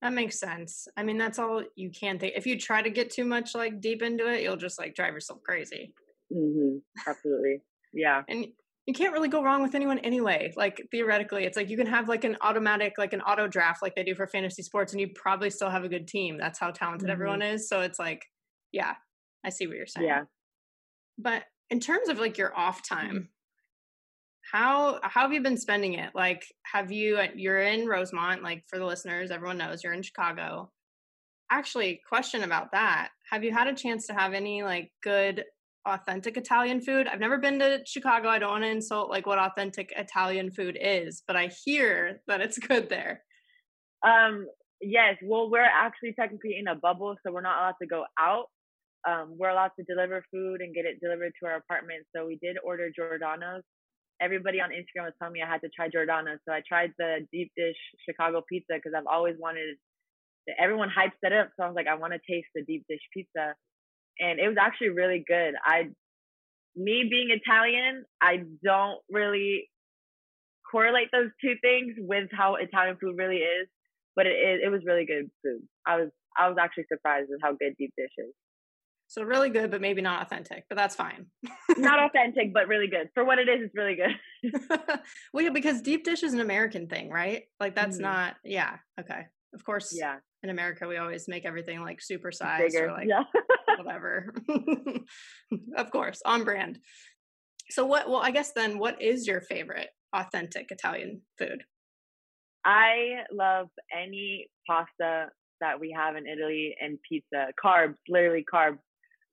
[0.01, 0.89] That makes sense.
[0.97, 2.35] I mean, that's all you can think.
[2.37, 5.15] If you try to get too much like deep into it, you'll just like drive
[5.15, 5.95] yourself crazy.
[6.35, 6.79] Mm-hmm.
[7.09, 7.63] Absolutely.
[7.93, 8.23] Yeah.
[8.29, 8.47] And
[8.87, 10.53] you can't really go wrong with anyone anyway.
[10.57, 13.95] Like theoretically, it's like you can have like an automatic, like an auto draft, like
[13.95, 16.37] they do for fantasy sports, and you probably still have a good team.
[16.37, 17.13] That's how talented mm-hmm.
[17.13, 17.69] everyone is.
[17.69, 18.25] So it's like,
[18.73, 18.95] yeah,
[19.45, 20.09] I see what you're saying.
[20.09, 20.23] Yeah.
[21.17, 23.29] But in terms of like your off time,
[24.53, 26.11] how how have you been spending it?
[26.15, 28.43] Like, have you you're in Rosemont?
[28.43, 30.71] Like for the listeners, everyone knows you're in Chicago.
[31.51, 35.45] Actually, question about that: Have you had a chance to have any like good
[35.87, 37.09] authentic Italian food.
[37.09, 38.29] I've never been to Chicago.
[38.29, 42.41] I don't want to insult like what authentic Italian food is, but I hear that
[42.41, 43.23] it's good there.
[44.07, 44.47] Um,
[44.81, 45.17] yes.
[45.23, 48.47] Well, we're actually technically in a bubble, so we're not allowed to go out.
[49.09, 52.05] Um, we're allowed to deliver food and get it delivered to our apartment.
[52.15, 53.62] So we did order Giordano's.
[54.20, 56.38] Everybody on Instagram was telling me I had to try Giordano's.
[56.46, 59.77] So I tried the deep dish Chicago pizza because I've always wanted.
[60.59, 63.03] Everyone hypes it up, so I was like, I want to taste the deep dish
[63.14, 63.55] pizza
[64.18, 65.55] and it was actually really good.
[65.64, 65.88] I,
[66.77, 69.68] me being Italian, I don't really
[70.70, 73.68] correlate those two things with how Italian food really is,
[74.16, 75.61] but it it was really good food.
[75.87, 78.33] I was I was actually surprised with how good deep dish is.
[79.12, 80.64] So really good, but maybe not authentic.
[80.70, 81.27] But that's fine.
[81.77, 83.61] not authentic, but really good for what it is.
[83.64, 84.51] It's really good.
[85.35, 87.42] well, yeah, because deep dish is an American thing, right?
[87.61, 88.05] Like that's mm-hmm.
[88.05, 88.37] not.
[88.42, 88.77] Yeah.
[88.98, 89.27] Okay.
[89.53, 89.94] Of course.
[89.94, 90.16] Yeah.
[90.42, 93.25] In America, we always make everything like super sized or like yeah
[93.77, 94.33] whatever.
[95.77, 96.79] of course, on brand.
[97.68, 101.64] So what well I guess then what is your favorite authentic Italian food?
[102.64, 105.27] I love any pasta
[105.61, 107.48] that we have in Italy and pizza.
[107.62, 108.79] Carbs, literally carbs.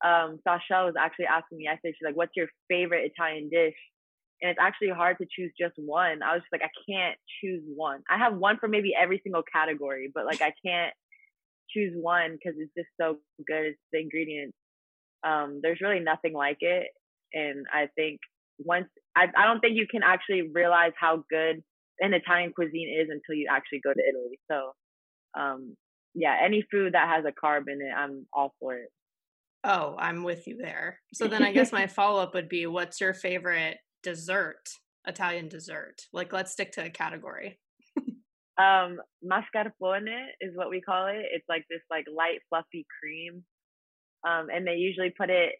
[0.04, 3.76] Um, Sasha was actually asking me yesterday, she's like, What's your favorite Italian dish?
[4.42, 6.22] And it's actually hard to choose just one.
[6.22, 8.00] I was just like, I can't choose one.
[8.08, 10.94] I have one for maybe every single category, but like I can't
[11.68, 13.76] choose one because it's just so good.
[13.76, 14.56] It's the ingredients.
[15.22, 16.86] Um, there's really nothing like it,
[17.34, 18.20] and I think
[18.58, 21.62] once I I don't think you can actually realize how good
[22.00, 24.38] an Italian cuisine is until you actually go to Italy.
[24.50, 24.72] So,
[25.38, 25.76] um,
[26.14, 28.88] yeah, any food that has a carb in it, I'm all for it.
[29.62, 31.00] Oh, I'm with you there.
[31.12, 34.68] So then I guess my follow up would be what's your favorite dessert,
[35.06, 36.02] Italian dessert?
[36.12, 37.58] Like let's stick to a category.
[38.60, 41.24] Um, mascarpone is what we call it.
[41.32, 43.44] It's like this like light fluffy cream.
[44.26, 45.52] Um, and they usually put it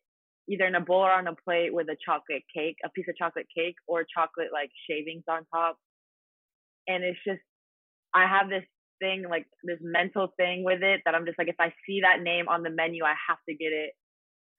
[0.48, 3.16] either in a bowl or on a plate with a chocolate cake, a piece of
[3.16, 5.78] chocolate cake or chocolate like shavings on top.
[6.88, 7.40] And it's just
[8.14, 8.64] I have this
[9.00, 12.22] thing like this mental thing with it that I'm just like if I see that
[12.22, 13.92] name on the menu, I have to get it.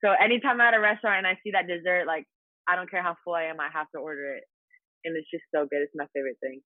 [0.04, 2.26] So anytime I'm at a restaurant and I see that dessert, like
[2.68, 4.44] I don't care how full I am, I have to order it.
[5.06, 5.82] And it's just so good.
[5.82, 6.62] It's my favorite thing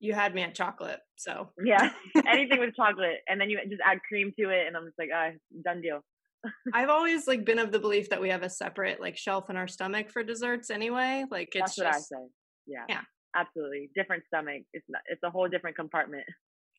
[0.00, 1.00] you had me at chocolate.
[1.16, 1.90] So yeah,
[2.26, 5.08] anything with chocolate, and then you just add cream to it, and I'm just like,
[5.14, 5.30] ah,
[5.64, 6.00] done deal.
[6.74, 9.56] I've always like been of the belief that we have a separate like shelf in
[9.56, 11.24] our stomach for desserts anyway.
[11.30, 12.28] Like it's That's just, what I say.
[12.66, 12.84] Yeah.
[12.88, 13.00] Yeah.
[13.34, 13.90] Absolutely.
[13.94, 14.62] Different stomach.
[14.72, 16.24] It's not it's a whole different compartment.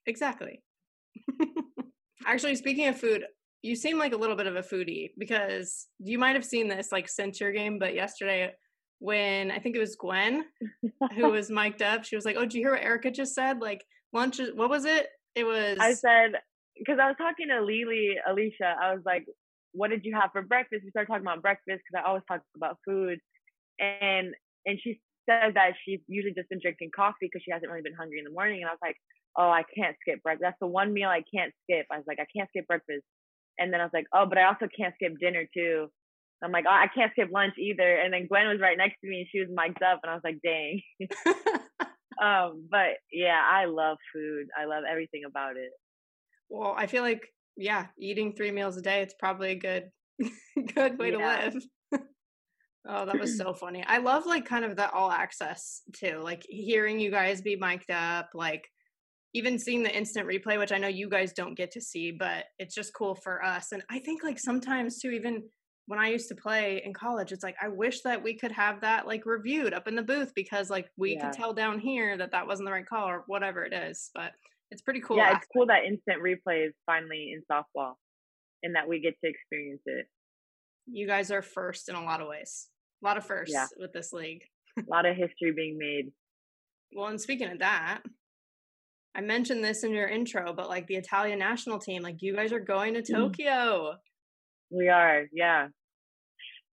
[0.08, 0.64] Exactly.
[2.26, 3.24] Actually, speaking of food,
[3.62, 6.92] you seem like a little bit of a foodie because you might have seen this
[6.92, 8.54] like since your game, but yesterday
[9.00, 10.46] when I think it was Gwen
[11.16, 12.04] who was mic'd up.
[12.04, 13.60] She was like, "Oh, did you hear what Erika just said?
[13.60, 15.08] Like lunch is what was it?
[15.36, 16.34] It was." I said
[16.78, 18.76] because I was talking to Lily, Aleshia.
[18.82, 19.26] I was like,
[19.74, 22.42] "What did you have for breakfast?" We started talking about breakfast because I always talk
[22.56, 23.20] about food,
[23.80, 24.34] and
[24.66, 27.94] and she said that she's usually just been drinking coffee because she hasn't really been
[27.94, 28.62] hungry in the morning.
[28.62, 28.96] And I was like,
[29.38, 30.44] "Oh, I can't skip breakfast.
[30.44, 33.04] That's the one meal I can't skip." I was like, "I can't skip breakfast."
[33.60, 35.90] And then I was like, "Oh, but I also can't skip dinner too."
[36.44, 37.96] I'm like, oh, I can't skip lunch either.
[37.98, 40.14] And then Gwen was right next to me and she was mic'd up and I
[40.14, 40.82] was like, dang.
[42.24, 44.48] um, but yeah, I love food.
[44.58, 45.72] I love everything about it.
[46.50, 49.90] Well, I feel like, yeah, eating three meals a day, it's probably a good,
[50.76, 51.18] good way yeah.
[51.18, 52.02] to live.
[52.88, 53.84] oh, that was so funny.
[53.88, 57.90] I love like kind of the all access too, like hearing you guys be mic'd
[57.90, 58.64] up, like
[59.34, 62.46] even seeing the instant replay, which I know you guys don't get to see, but
[62.60, 63.72] it's just cool for us.
[63.72, 65.44] And I think like sometimes too, even
[65.88, 68.82] when I used to play in college, it's like I wish that we could have
[68.82, 71.26] that like reviewed up in the booth because like we yeah.
[71.26, 74.10] could tell down here that that wasn't the right call or whatever it is.
[74.14, 74.32] But
[74.70, 75.18] it's pretty cool.
[75.18, 77.94] Yeah, it's cool that instant replay is finally in softball,
[78.64, 80.08] and that we get to experience it.
[80.88, 82.68] You guys are first in a lot of ways.
[83.04, 83.68] A lot of firsts yeah.
[83.78, 84.42] with this league.
[84.78, 86.12] a lot of history being made.
[86.94, 88.02] Well, and speaking of that,
[89.18, 92.54] I mentioned this in your intro, but like the Italian national team, like you guys
[92.54, 93.16] are going to mm.
[93.16, 93.96] Tokyo.
[94.70, 95.68] We are, yeah.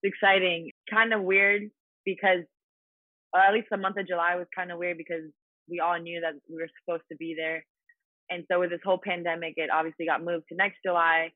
[0.03, 0.71] It's exciting.
[0.91, 1.63] Kind of weird
[2.05, 2.45] because,
[3.33, 5.25] or at least the month of July was kind of weird because
[5.71, 7.65] we all knew that we were supposed to be there.
[8.29, 11.31] And so with this whole pandemic, it obviously got moved to next July,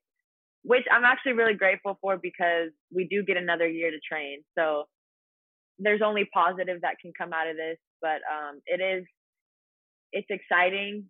[0.63, 4.43] which I'm actually really grateful for because we do get another year to train.
[4.59, 4.85] So
[5.79, 9.05] there's only positive that can come out of this, but um, it is,
[10.13, 11.05] it's exciting.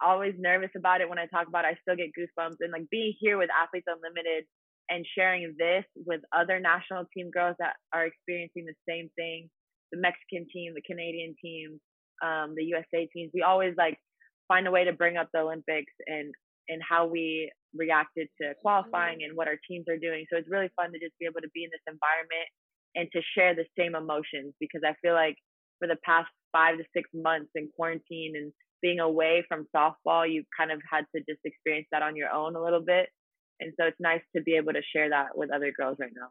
[0.00, 1.74] Always nervous about it when I talk about it.
[1.74, 4.44] I still get goosebumps and like being here with Athletes Unlimited
[4.88, 9.50] and sharing this with other national team girls that are experiencing the same thing
[9.92, 11.80] the Mexican team, the Canadian team,
[12.22, 13.30] um, the USA teams.
[13.32, 13.96] We always like
[14.46, 16.32] find a way to bring up the Olympics and
[16.68, 20.26] and how we reacted to qualifying and what our teams are doing.
[20.28, 22.48] So it's really fun to just be able to be in this environment
[22.94, 25.36] and to share the same emotions because I feel like
[25.78, 30.44] for the past five to six months in quarantine and being away from softball, you
[30.56, 33.08] kind of had to just experience that on your own a little bit.
[33.60, 36.28] And so it's nice to be able to share that with other girls right now.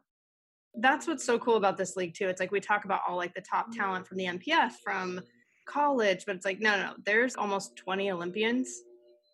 [0.74, 2.28] That's what's so cool about this league too.
[2.28, 5.20] It's like we talk about all like the top talent from the NPF from
[5.66, 8.70] college, but it's like no, no, there's almost 20 Olympians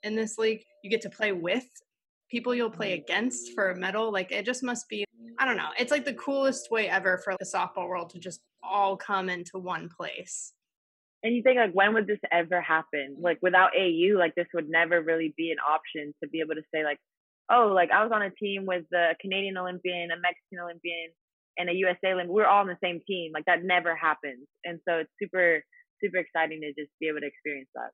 [0.03, 0.63] in this league.
[0.83, 1.67] You get to play with
[2.31, 3.03] people you'll play mm-hmm.
[3.03, 4.13] against for a medal.
[4.13, 5.05] Like it just must be
[5.39, 5.71] I don't know.
[5.79, 9.59] It's like the coolest way ever for the softball world to just all come into
[9.59, 10.53] one place.
[11.25, 13.17] And you think like when would this ever happen?
[13.19, 16.63] Like without AU, like this would never really be an option to be able to
[16.73, 16.99] say like
[17.51, 21.11] oh, like I was on a team with the Canadian Olympian, a Mexican Olympian,
[21.59, 22.35] and a USA Olympian.
[22.35, 23.33] We're all on the same team.
[23.35, 24.47] Like that never happens.
[24.65, 25.63] And so it's super,
[26.03, 27.91] super exciting to just be able to experience that.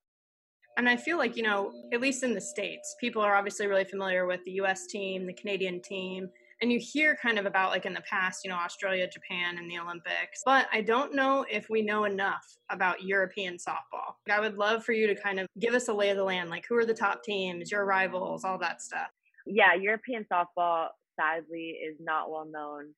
[0.77, 3.85] And I feel like, you know, at least in the States, people are obviously really
[3.85, 6.29] familiar with the US team, the Canadian team,
[6.63, 9.71] and you hear kind of about like in the past, you know, Australia, Japan, and
[9.71, 10.43] the Olympics.
[10.45, 14.15] But I don't know if we know enough about European softball.
[14.31, 16.51] I would love for you to kind of give us a lay of the land,
[16.51, 19.09] like who are the top teams, your rivals, all that stuff
[19.47, 20.89] yeah, European softball
[21.19, 22.95] sadly is not well known.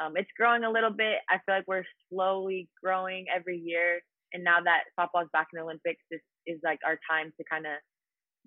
[0.00, 1.18] Um, it's growing a little bit.
[1.28, 4.00] I feel like we're slowly growing every year.
[4.32, 7.44] And now that softball is back in the Olympics, this is like our time to
[7.50, 7.72] kind of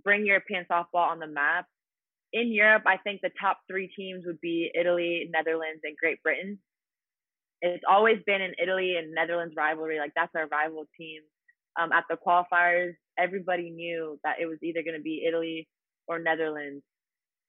[0.04, 1.66] bring European softball on the map.
[2.36, 6.60] In Europe, I think the top three teams would be Italy, Netherlands, and Great Britain.
[7.62, 10.00] It's always been an Italy and Netherlands rivalry.
[10.00, 11.22] Like that's our rival team.
[11.80, 15.66] Um, at the qualifiers, everybody knew that it was either going to be Italy
[16.10, 16.84] or Netherlands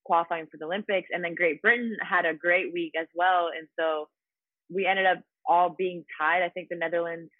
[0.05, 1.09] qualifying for the Olympics.
[1.11, 3.49] And then Great Britain had a great week as well.
[3.59, 4.07] And so
[4.73, 5.19] we ended up
[5.49, 6.45] all being tied.
[6.45, 7.31] I think the Netherlands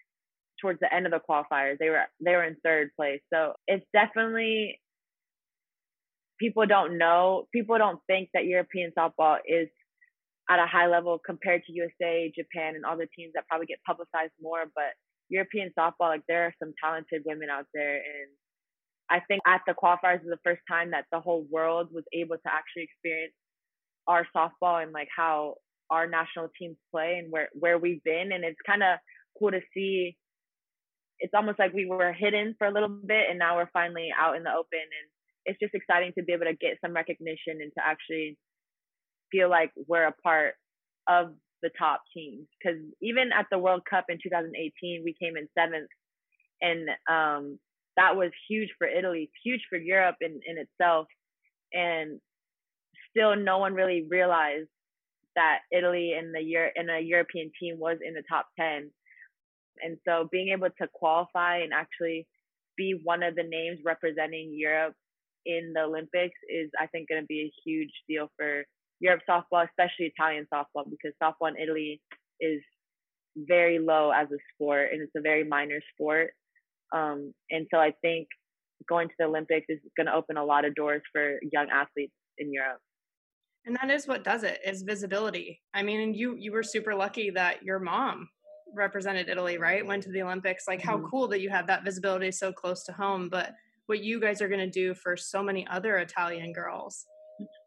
[0.59, 3.21] towards the end of the qualifiers, they were they were in third place.
[3.33, 4.81] So it's definitely
[6.39, 9.67] people don't know, people don't think that European softball is
[10.49, 13.79] at a high level compared to USA, Japan, and all the teams that probably get
[13.85, 14.63] publicized more.
[14.73, 14.93] But
[15.29, 18.29] European softball, like there are some talented women out there, and
[19.09, 22.35] I think at the qualifiers was the first time that the whole world was able
[22.35, 23.33] to actually experience
[24.07, 25.55] our softball and like how
[25.89, 28.99] our national teams play and where where we've been and it's kind of
[29.39, 30.17] cool to see
[31.19, 34.35] it's almost like we were hidden for a little bit and now we're finally out
[34.35, 35.09] in the open and
[35.47, 38.37] it's just exciting to be able to get some recognition and to actually
[39.31, 40.53] feel like we're a part
[41.07, 41.33] of
[41.63, 45.89] the top teams because even at the World Cup in 2018 we came in seventh
[46.61, 47.57] and um
[47.97, 51.07] that was huge for Italy, huge for Europe in, in itself.
[51.73, 52.21] And
[53.09, 54.69] still no one really realized
[55.35, 58.89] that Italy in the year in a European team was in the top 10.
[59.83, 62.27] And so being able to qualify and actually
[62.77, 64.93] be one of the names representing Europe
[65.47, 68.63] in the Olympics is I think going to be a huge deal for
[68.99, 72.01] Europe softball, especially Italian softball because softball in Italy
[72.39, 72.61] is
[73.35, 76.31] very low as a sport and it's a very minor sport.
[76.93, 78.27] Um, and so I think
[78.87, 82.13] going to the Olympics is going to open a lot of doors for young athletes
[82.37, 82.79] in Europe.
[83.65, 85.61] And that is what does it is visibility.
[85.73, 88.29] I mean, you you were super lucky that your mom
[88.75, 89.85] represented Italy, right?
[89.85, 90.65] Went to the Olympics.
[90.67, 91.07] Like how mm-hmm.
[91.07, 93.53] cool that you have that visibility so close to home, but
[93.87, 97.05] what you guys are going to do for so many other Italian girls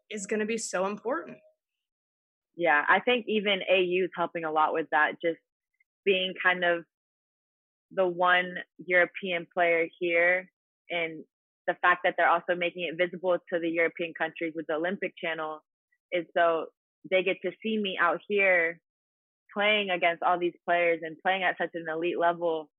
[0.09, 1.37] is going to be so important.
[2.55, 5.39] Yeah, I think even AU is helping a lot with that just
[6.05, 6.83] being kind of
[7.91, 8.55] the one
[8.85, 10.49] European player here
[10.89, 11.23] and
[11.67, 15.13] the fact that they're also making it visible to the European countries with the Olympic
[15.23, 15.59] channel
[16.11, 16.65] is so
[17.09, 18.79] they get to see me out here
[19.53, 22.69] playing against all these players and playing at such an elite level.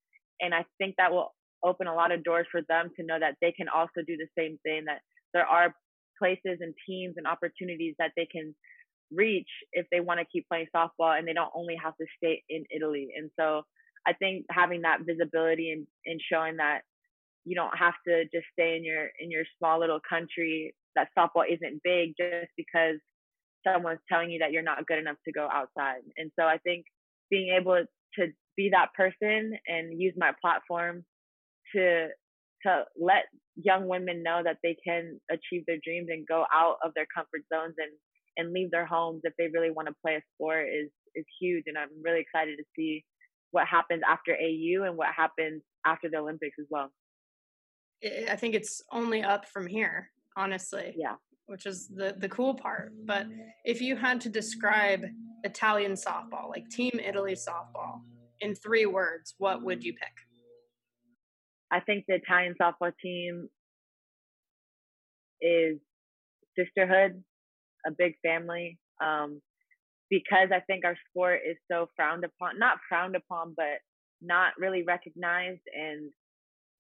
[0.40, 1.34] And I think that will
[1.64, 4.28] open a lot of doors for them to know that they can also do the
[4.36, 5.00] same thing, that
[5.32, 5.74] there are
[6.18, 8.54] places and teams and opportunities that they can
[9.12, 12.42] reach if they want to keep playing softball and they don't only have to stay
[12.48, 13.08] in Italy.
[13.16, 13.62] And so
[14.06, 16.80] I think having that visibility and, and showing that
[17.44, 21.44] you don't have to just stay in your in your small little country that softball
[21.50, 22.96] isn't big just because
[23.66, 26.02] someone's telling you that you're not good enough to go outside.
[26.16, 26.84] And so I think
[27.30, 27.84] being able
[28.18, 31.04] to be that person and use my platform
[31.74, 32.08] to
[32.64, 33.24] to let
[33.56, 37.42] young women know that they can achieve their dreams and go out of their comfort
[37.52, 37.90] zones and
[38.38, 41.64] and leave their homes if they really want to play a sport is is huge
[41.66, 43.04] and I'm really excited to see
[43.50, 46.90] what happens after AU and what happens after the Olympics as well.
[48.28, 50.94] I think it's only up from here, honestly.
[50.96, 51.14] Yeah.
[51.46, 52.92] Which is the the cool part.
[53.04, 53.26] But
[53.64, 55.04] if you had to describe
[55.44, 58.00] Italian softball, like Team Italy softball,
[58.40, 60.12] in three words, what would you pick?
[61.72, 63.48] I think the Italian softball team
[65.40, 65.78] is
[66.56, 67.22] sisterhood,
[67.86, 68.78] a big family.
[69.02, 69.40] Um,
[70.10, 73.80] because I think our sport is so frowned upon, not frowned upon, but
[74.20, 75.62] not really recognized.
[75.74, 76.12] And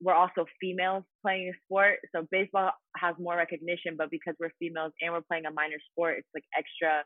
[0.02, 2.00] we're also females playing a sport.
[2.14, 6.16] So baseball has more recognition, but because we're females and we're playing a minor sport,
[6.18, 7.02] it's like extra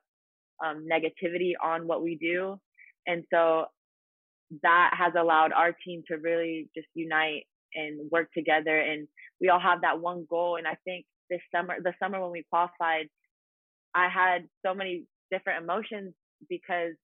[0.64, 2.58] um, negativity on what we do.
[3.06, 3.66] And so
[4.64, 7.44] that has allowed our team to really just unite
[7.74, 8.78] and work together.
[8.78, 9.08] And
[9.40, 10.56] we all have that one goal.
[10.56, 13.08] And I think this summer, the summer when we qualified,
[13.94, 16.14] I had so many different emotions
[16.48, 16.94] because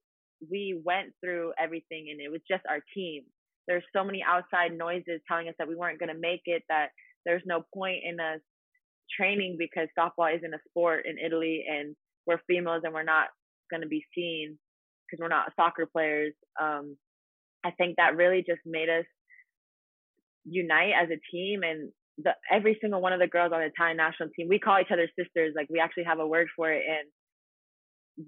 [0.51, 3.23] we went through everything and it was just our team.
[3.69, 6.89] There's so many outside noises telling us that we weren't going to make it, that
[7.25, 8.41] there's no point in us
[9.17, 11.95] training because softball isn't a sport in Italy and
[12.27, 13.29] we're females and we're not
[13.71, 14.59] going to be seen
[15.07, 16.35] because we're not soccer players.
[16.61, 16.97] Um,
[17.65, 19.05] I think that really just made us
[20.45, 23.97] unite as a team and the every single one of the girls on the Italian
[23.97, 25.55] national team, we call each other sisters.
[25.57, 27.09] Like we actually have a word for it and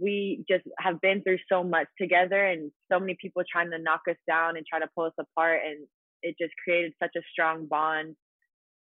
[0.00, 4.00] we just have been through so much together and so many people trying to knock
[4.08, 5.86] us down and try to pull us apart and
[6.22, 8.16] it just created such a strong bond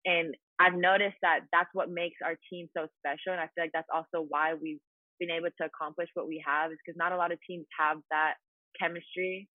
[0.05, 3.71] and i've noticed that that's what makes our team so special and i feel like
[3.73, 4.79] that's also why we've
[5.19, 7.97] been able to accomplish what we have is because not a lot of teams have
[8.09, 8.35] that
[8.79, 9.47] chemistry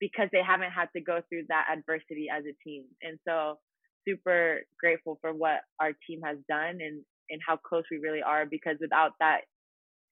[0.00, 3.58] because they haven't had to go through that adversity as a team and so
[4.06, 8.46] super grateful for what our team has done and and how close we really are
[8.46, 9.40] because without that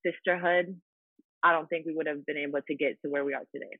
[0.05, 0.79] sisterhood,
[1.43, 3.79] I don't think we would have been able to get to where we are today.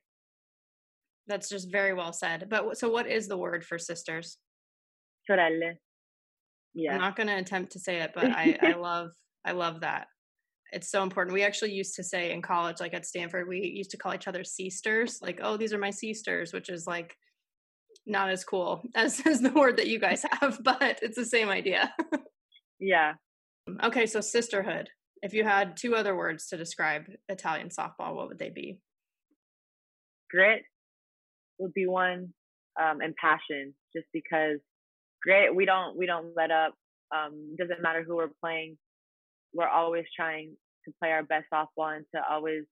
[1.27, 2.47] That's just very well said.
[2.49, 4.37] But so, what is the word for sisters?
[5.29, 5.73] Sorelle.
[6.73, 6.93] Yeah.
[6.93, 9.11] I'm not going to attempt to say it, but I, I love,
[9.43, 10.07] I love that.
[10.71, 11.33] It's so important.
[11.33, 14.27] We actually used to say in college, like at Stanford, we used to call each
[14.27, 17.15] other sisters, like, oh, these are my sisters, which is like
[18.05, 21.49] not as cool as, as the word that you guys have, but it's the same
[21.49, 21.93] idea.
[22.79, 23.13] yeah.
[23.83, 24.89] Okay, so sisterhood.
[25.21, 28.79] If you had two other words to describe Italian softball, what would they be?
[30.29, 30.63] Grit
[31.59, 32.33] would be one,
[32.79, 33.73] um, and passion.
[33.95, 34.59] Just because
[35.21, 36.73] grit, we don't we don't let up.
[37.15, 38.77] Um, doesn't matter who we're playing.
[39.53, 42.63] We're always trying to play our best softball and to always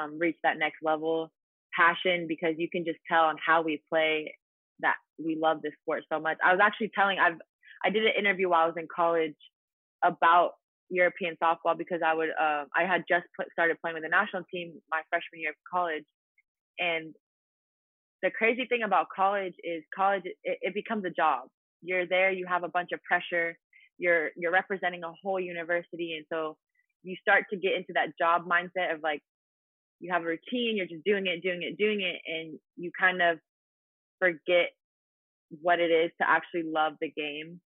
[0.00, 1.30] um, reach that next level.
[1.76, 4.34] Passion because you can just tell on how we play
[4.80, 6.36] that we love this sport so much.
[6.44, 7.38] I was actually telling I've
[7.84, 9.36] I did an interview while I was in college
[10.04, 10.52] about
[10.90, 14.42] European softball because I would uh, I had just put, started playing with the national
[14.52, 16.04] team my freshman year of college,
[16.78, 17.14] and
[18.22, 21.48] the crazy thing about college is college it, it becomes a job.
[21.82, 23.56] You're there, you have a bunch of pressure.
[24.00, 26.56] You're you're representing a whole university, and so
[27.04, 29.22] you start to get into that job mindset of like
[30.00, 33.22] you have a routine, you're just doing it, doing it, doing it, and you kind
[33.22, 33.38] of
[34.18, 34.70] forget
[35.62, 37.60] what it is to actually love the game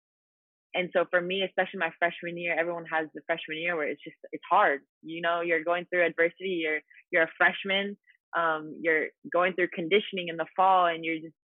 [0.75, 4.03] and so for me, especially my freshman year, everyone has the freshman year where it's
[4.03, 4.81] just it's hard.
[5.03, 6.61] You know, you're going through adversity.
[6.63, 6.81] You're
[7.13, 7.97] you're a freshman.
[8.37, 11.37] Um, you're going through conditioning in the fall, and you're just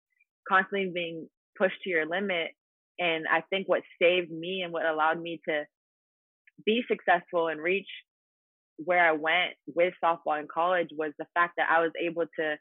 [0.50, 2.50] constantly being pushed to your limit.
[3.00, 5.64] And I think what saved me and what allowed me to
[6.66, 7.88] be successful and reach
[8.78, 12.58] where I went with softball in college was the fact that I was able to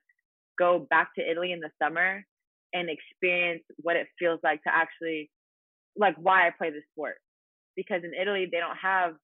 [0.58, 2.24] go back to Italy in the summer
[2.72, 5.30] and experience what it feels like to actually
[5.96, 7.16] like why I play the sport.
[7.76, 9.14] Because in Italy they don't have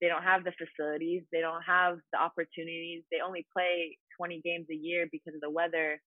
[0.00, 3.04] they don't have the facilities, they don't have the opportunities.
[3.10, 6.00] They only play 20 games a year because of the weather.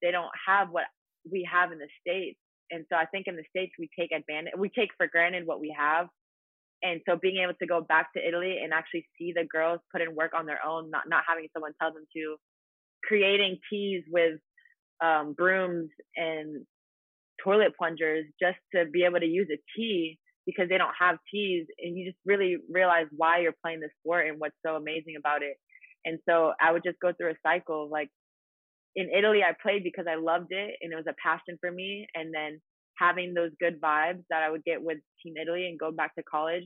[0.00, 0.84] They don't have what
[1.30, 2.38] we have in the states.
[2.72, 5.60] And so I think in the states we take advantage we take for granted what
[5.60, 6.08] we have.
[6.82, 10.00] And so being able to go back to Italy and actually see the girls put
[10.02, 12.36] in work on their own, not not having someone tell them to,
[13.04, 14.40] creating tees with
[15.04, 16.64] um, brooms and
[17.44, 21.66] toilet plungers just to be able to use a tee because they don't have tees.
[21.78, 25.42] and you just really realize why you're playing the sport and what's so amazing about
[25.42, 25.56] it.
[26.04, 28.08] And so I would just go through a cycle of like
[28.94, 32.06] in Italy, I played because I loved it and it was a passion for me.
[32.14, 32.60] And then
[32.98, 36.22] having those good vibes that I would get with Team Italy and go back to
[36.22, 36.64] college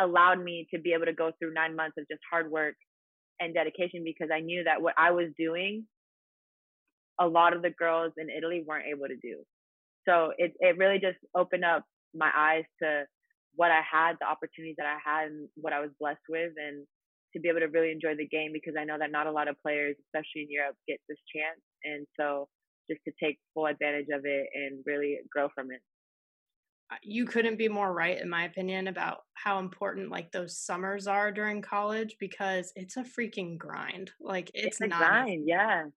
[0.00, 2.74] allowed me to be able to go through nine months of just hard work
[3.40, 5.84] and dedication because I knew that what I was doing,
[7.20, 9.44] a lot of the girls in Italy weren't able to do.
[10.06, 11.84] So it, it really just opened up
[12.14, 13.04] my eyes to
[13.56, 16.86] what I had, the opportunities that I had, and what I was blessed with, and
[17.34, 19.48] to be able to really enjoy the game because I know that not a lot
[19.48, 21.60] of players, especially in Europe, get this chance.
[21.84, 22.48] And so
[22.90, 25.80] just to take full advantage of it and really grow from it.
[27.02, 31.32] You couldn't be more right, in my opinion, about how important like those summers are
[31.32, 34.12] during college because it's a freaking grind.
[34.20, 35.80] Like it's, it's a not grind, yeah.
[35.80, 35.92] And,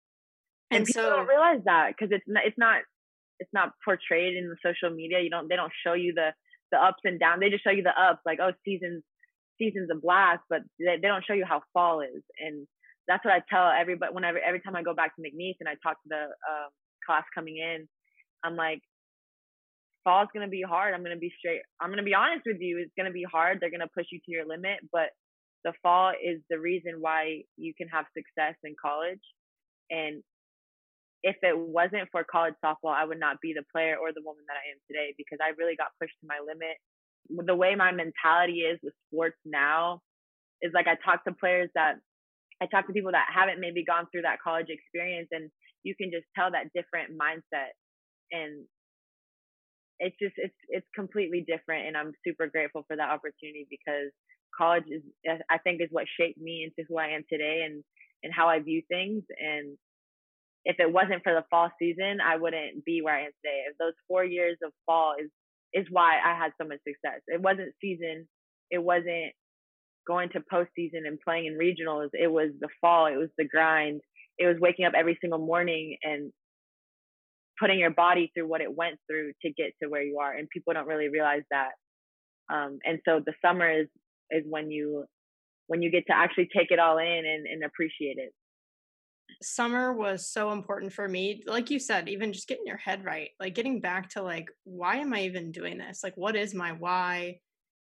[0.71, 2.81] and people so don't realize that because it's not, it's not
[3.39, 5.19] it's not portrayed in the social media.
[5.19, 6.29] You don't they don't show you the
[6.71, 7.39] the ups and downs.
[7.41, 9.03] They just show you the ups, like oh seasons
[9.58, 12.24] seasons a blast, but they, they don't show you how fall is.
[12.39, 12.68] And
[13.08, 15.76] that's what I tell everybody whenever every time I go back to McNeese and I
[15.84, 16.70] talk to the um,
[17.06, 17.88] class coming in,
[18.43, 18.82] I'm like,
[20.03, 20.93] fall is gonna be hard.
[20.93, 21.62] I'm gonna be straight.
[21.82, 22.80] I'm gonna be honest with you.
[22.80, 23.60] It's gonna be hard.
[23.60, 25.10] They're gonna push you to your limit, but
[25.66, 29.22] the fall is the reason why you can have success in college.
[29.89, 30.22] And
[31.26, 34.45] if it wasn't for college softball, I would not be the player or the woman
[34.45, 36.78] that I am today because I really got pushed to my limit.
[37.30, 40.01] The way my mentality is with sports now
[40.61, 41.95] is like I talk to players that
[42.61, 45.49] I talk to people that haven't maybe gone through that college experience and
[45.84, 47.76] you can just tell that different mindset
[48.32, 48.65] and
[49.99, 54.11] it's just it's it's completely different and I'm super grateful for that opportunity because
[54.57, 55.03] college is
[55.49, 57.84] I think is what shaped me into who I am today and
[58.23, 59.78] and how I view things and
[60.65, 63.63] if it wasn't for the fall season, I wouldn't be where I am today.
[63.69, 65.30] If those four years of fall is
[65.76, 67.21] is why I had so much success.
[67.28, 68.28] It wasn't season.
[68.71, 69.34] It wasn't
[70.07, 72.09] going to postseason and playing in regionals.
[72.13, 73.07] It was the fall.
[73.07, 74.01] It was the grind.
[74.39, 76.32] It was waking up every single morning and
[77.59, 80.32] putting your body through what it went through to get to where you are.
[80.32, 81.71] And people don't really realize that.
[82.51, 83.88] Um, and so the summer is
[84.32, 85.05] is when you
[85.67, 88.32] when you get to actually take it all in and, and appreciate it
[89.41, 93.30] summer was so important for me like you said even just getting your head right
[93.39, 96.01] like getting back to like why am i even doing this?
[96.03, 97.39] Like what is my why?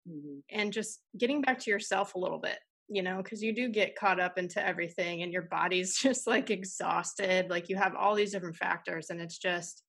[0.10, 0.40] Mm-hmm.
[0.52, 2.58] and just getting back to yourself a little bit
[2.88, 6.50] you know because you do get caught up into everything and your body's just like
[6.50, 9.84] exhausted like you have all these different factors and it's just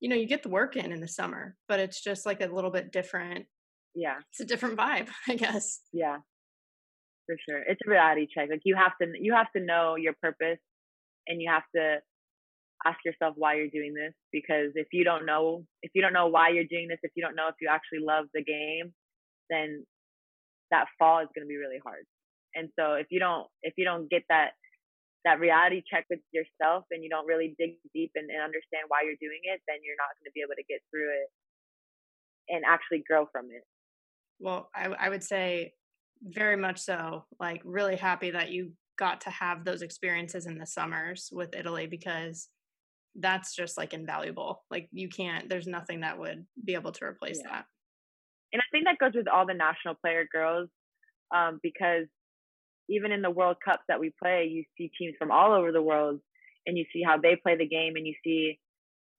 [0.00, 2.46] you know you get the work in in the summer but it's just like a
[2.46, 3.44] little bit different
[3.94, 4.14] yeah.
[4.30, 5.80] it's a different vibe i guess.
[5.92, 6.18] Yeah.
[7.26, 7.62] For sure.
[7.68, 10.58] It's a reality check like you have to you have to know your purpose
[11.26, 11.98] and you have to
[12.86, 16.28] ask yourself why you're doing this because if you don't know if you don't know
[16.28, 18.92] why you're doing this if you don't know if you actually love the game
[19.50, 19.84] then
[20.70, 22.06] that fall is going to be really hard.
[22.54, 24.52] And so if you don't if you don't get that
[25.24, 29.02] that reality check with yourself and you don't really dig deep and, and understand why
[29.04, 31.28] you're doing it then you're not going to be able to get through it
[32.48, 33.62] and actually grow from it.
[34.40, 35.74] Well I, I would say
[36.22, 40.66] very much so like really happy that you got to have those experiences in the
[40.66, 42.48] summers with Italy because
[43.16, 44.62] that's just like invaluable.
[44.70, 47.50] Like you can't there's nothing that would be able to replace yeah.
[47.50, 47.64] that.
[48.52, 50.68] And I think that goes with all the national player girls
[51.34, 52.06] um, because
[52.88, 55.82] even in the World Cups that we play, you see teams from all over the
[55.82, 56.20] world
[56.66, 58.58] and you see how they play the game and you see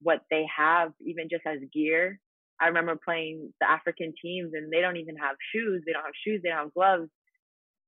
[0.01, 2.19] what they have even just as gear.
[2.61, 6.21] I remember playing the African teams and they don't even have shoes, they don't have
[6.23, 7.09] shoes, they don't have gloves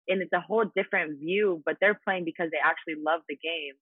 [0.08, 3.74] and it's a whole different view but they're playing because they actually love the game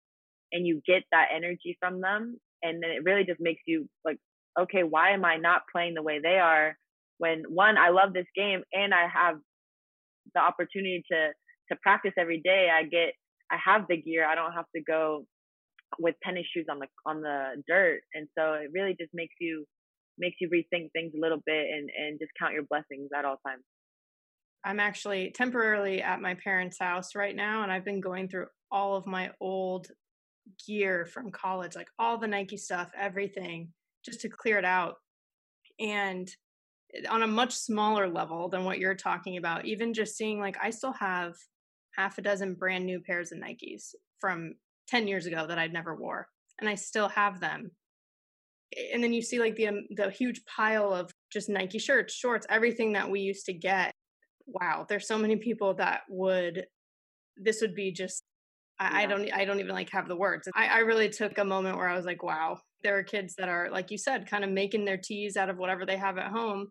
[0.51, 4.17] and you get that energy from them and then it really just makes you like
[4.59, 6.76] okay why am i not playing the way they are
[7.17, 9.38] when one i love this game and i have
[10.34, 11.30] the opportunity to
[11.69, 12.69] to practice every day.
[12.74, 13.13] I get
[13.51, 14.26] i have the gear.
[14.26, 15.26] I don't have to go
[15.99, 18.01] with tennis shoes on the on the dirt.
[18.13, 19.65] And so it really just makes you
[20.17, 23.38] makes you rethink things a little bit and and just count your blessings at all
[23.45, 23.63] times
[24.64, 28.95] I'm actually temporarily at my parents' house right now, and I've been going through all
[28.95, 29.88] of my old
[30.68, 33.70] gear from college, like all the Nike stuff, everything,
[34.05, 34.95] just to clear it out.
[35.80, 36.30] And
[37.09, 40.70] on a much smaller level than what you're talking about, even just seeing like I
[40.70, 41.34] still have
[41.95, 44.55] half a dozen brand new pairs of Nikes from
[44.89, 46.28] 10 years ago that I'd never wore,
[46.59, 47.72] and I still have them.
[48.93, 52.47] And then you see like the um, the huge pile of just Nike shirts, shorts,
[52.49, 53.93] everything that we used to get
[54.53, 56.65] wow, there's so many people that would
[57.37, 58.23] this would be just
[58.79, 58.97] I, yeah.
[58.97, 60.47] I don't I don't even like have the words.
[60.55, 63.49] I, I really took a moment where I was like, wow, there are kids that
[63.49, 66.31] are like you said, kind of making their tees out of whatever they have at
[66.31, 66.67] home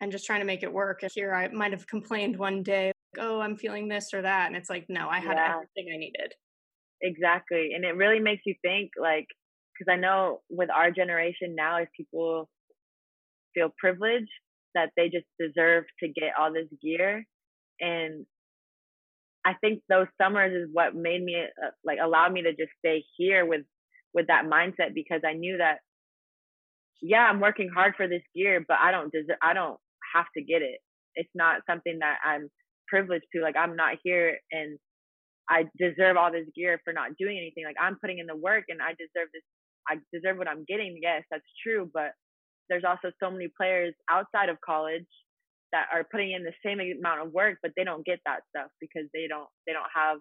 [0.00, 1.02] and just trying to make it work.
[1.02, 4.46] And here I might have complained one day, like, oh, I'm feeling this or that.
[4.48, 5.54] And it's like, no, I had yeah.
[5.54, 6.34] everything I needed.
[7.00, 7.72] exactly.
[7.74, 9.26] And it really makes you think like,
[9.78, 12.48] because I know with our generation now, if people
[13.54, 14.30] feel privileged
[14.76, 17.24] that they just deserve to get all this gear.
[17.80, 18.26] And
[19.44, 23.04] I think those summers is what made me uh, like allow me to just stay
[23.16, 23.62] here with
[24.14, 25.78] with that mindset because I knew that
[27.02, 29.78] yeah, I'm working hard for this gear, but I don't deserve I don't
[30.14, 30.80] have to get it.
[31.16, 32.48] It's not something that I'm
[32.88, 33.42] privileged to.
[33.42, 34.78] Like I'm not here and
[35.48, 37.64] I deserve all this gear for not doing anything.
[37.64, 39.42] Like I'm putting in the work and I deserve this
[39.88, 40.98] I deserve what I'm getting.
[41.00, 42.12] Yes, that's true, but
[42.68, 45.06] there's also so many players outside of college
[45.72, 48.70] that are putting in the same amount of work, but they don't get that stuff
[48.80, 50.18] because they don't they don't have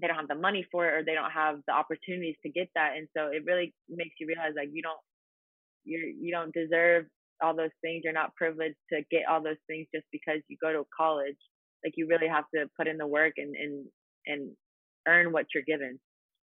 [0.00, 2.68] they don't have the money for it or they don't have the opportunities to get
[2.74, 2.96] that.
[2.96, 5.00] And so it really makes you realize like you don't
[5.84, 7.06] you you don't deserve
[7.42, 8.02] all those things.
[8.04, 11.38] You're not privileged to get all those things just because you go to college.
[11.84, 13.86] Like you really have to put in the work and and
[14.26, 14.50] and
[15.06, 15.98] earn what you're given.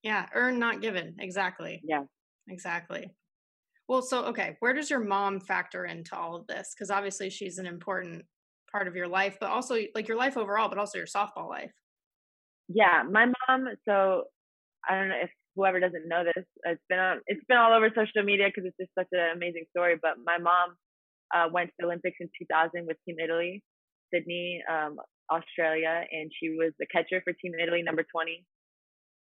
[0.02, 1.16] Yeah, earn not given.
[1.18, 1.80] Exactly.
[1.82, 2.02] Yeah.
[2.48, 3.10] Exactly.
[3.88, 6.72] Well, so okay, where does your mom factor into all of this?
[6.74, 8.24] Because obviously she's an important
[8.72, 11.70] part of your life, but also like your life overall, but also your softball life.
[12.68, 13.66] Yeah, my mom.
[13.86, 14.24] So
[14.88, 17.88] I don't know if whoever doesn't know this, it's been on, it's been all over
[17.90, 19.96] social media because it's just such an amazing story.
[20.00, 20.76] But my mom
[21.34, 23.62] uh, went to the Olympics in 2000 with Team Italy,
[24.12, 24.96] Sydney, um,
[25.30, 28.44] Australia, and she was the catcher for Team Italy, number 20.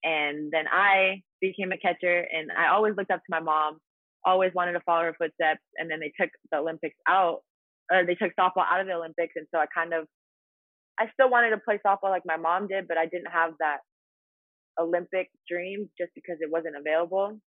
[0.04, 3.78] And then I became a catcher, and I always looked up to my mom
[4.28, 5.64] always wanted to follow her footsteps.
[5.76, 7.40] And then they took the Olympics out,
[7.90, 9.32] or they took softball out of the Olympics.
[9.36, 10.06] And so I kind of,
[11.00, 13.78] I still wanted to play softball like my mom did, but I didn't have that
[14.78, 17.38] Olympic dream just because it wasn't available.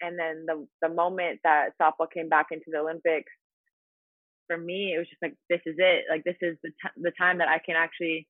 [0.00, 3.30] And then the the moment that softball came back into the Olympics,
[4.48, 6.04] for me, it was just like this is it.
[6.10, 8.26] Like this is the t- the time that I can actually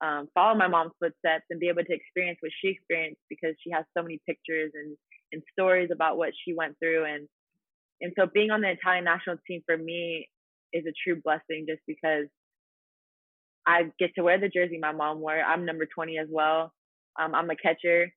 [0.00, 3.70] um, follow my mom's footsteps and be able to experience what she experienced because she
[3.70, 4.96] has so many pictures and
[5.32, 7.28] and stories about what she went through and
[8.00, 10.28] and so being on the Italian national team for me
[10.72, 12.26] is a true blessing just because
[13.66, 15.40] I get to wear the jersey my mom wore.
[15.40, 16.72] I'm number 20 as well.
[17.20, 18.12] Um, I'm a catcher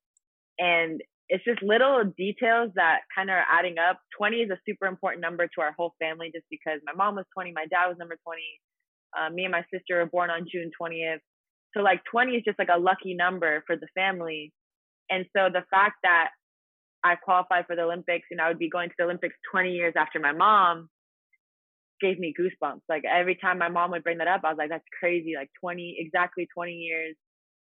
[0.60, 4.00] and it's just little details that kind of are adding up.
[4.18, 7.26] 20 is a super important number to our whole family just because my mom was
[7.34, 8.42] 20, my dad was number 20.
[9.18, 11.20] Uh, me and my sister were born on June 20th.
[11.76, 14.52] So like 20 is just like a lucky number for the family.
[15.10, 16.30] And so the fact that
[17.04, 19.94] I qualified for the Olympics and I would be going to the Olympics 20 years
[19.98, 20.90] after my mom
[22.00, 22.82] gave me goosebumps.
[22.90, 25.34] Like every time my mom would bring that up, I was like, that's crazy.
[25.36, 27.16] Like 20, exactly 20 years,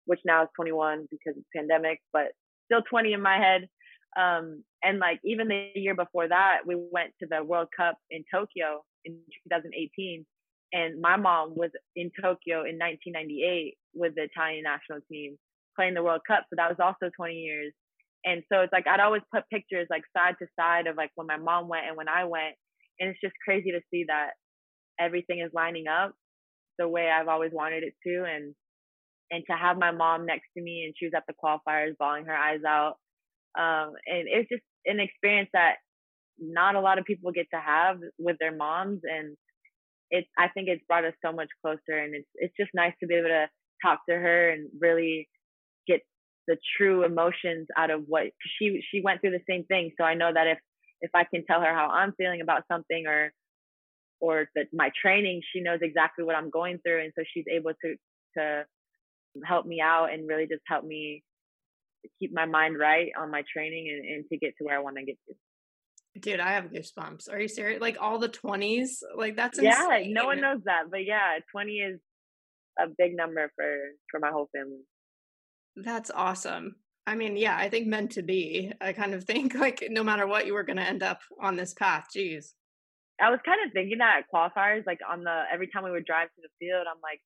[0.06, 2.32] which now is 21 because of the pandemic, but
[2.66, 3.68] still 20 in my head.
[4.16, 8.24] Um, and like even the year before that, we went to the World Cup in
[8.32, 9.14] Tokyo in
[9.51, 10.26] 2018.
[10.74, 15.38] And my mom was in Tokyo in 1998 with the Italian national team
[15.76, 16.45] playing the World Cup.
[16.49, 17.74] So that was also 20 years.
[18.26, 21.28] And so it's like I'd always put pictures like side to side of like when
[21.28, 22.55] my mom went and when I went.
[22.99, 24.32] And it's just crazy to see that
[24.99, 26.13] everything is lining up
[26.80, 28.26] the way I've always wanted it to.
[28.26, 28.55] And
[29.32, 32.26] and to have my mom next to me and she was at the qualifiers bawling
[32.26, 32.97] her eyes out.
[33.57, 35.76] Um, and it's just an experience that
[36.39, 39.36] not a lot of people get to have with their moms and
[40.14, 43.07] it's I think it's brought us so much closer and it's it's just nice to
[43.07, 43.47] be able to
[43.84, 45.28] talk to her and really
[45.88, 46.01] get
[46.47, 49.91] the true emotions out of what she she went through the same thing.
[49.99, 50.59] So I know that if
[51.01, 53.34] if I can tell her how I'm feeling about something or
[54.22, 57.72] or that my training, she knows exactly what I'm going through, and so she's able
[57.84, 57.95] to
[58.38, 58.66] to
[59.45, 61.24] help me out and really just help me
[62.20, 64.97] keep my mind right on my training and, and to get to where I want
[64.97, 65.34] to get to.
[66.20, 67.32] Dude, I have goosebumps.
[67.32, 67.82] Are you serious?
[67.82, 69.03] Like all the twenties?
[69.16, 69.74] Like that's insane.
[70.05, 70.22] yeah.
[70.22, 71.99] No one knows that, but yeah, twenty is
[72.80, 73.76] a big number for
[74.11, 74.82] for my whole family.
[75.76, 76.76] That's awesome.
[77.05, 78.72] I mean, yeah, I think meant to be.
[78.80, 81.55] I kind of think like no matter what, you were going to end up on
[81.55, 82.07] this path.
[82.16, 82.53] Jeez.
[83.22, 86.05] I was kind of thinking that at qualifiers, like on the every time we would
[86.05, 87.20] drive to the field, I'm like,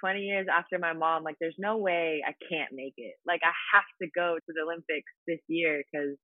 [0.00, 3.14] 20 years after my mom, like, there's no way I can't make it.
[3.26, 6.16] Like, I have to go to the Olympics this year because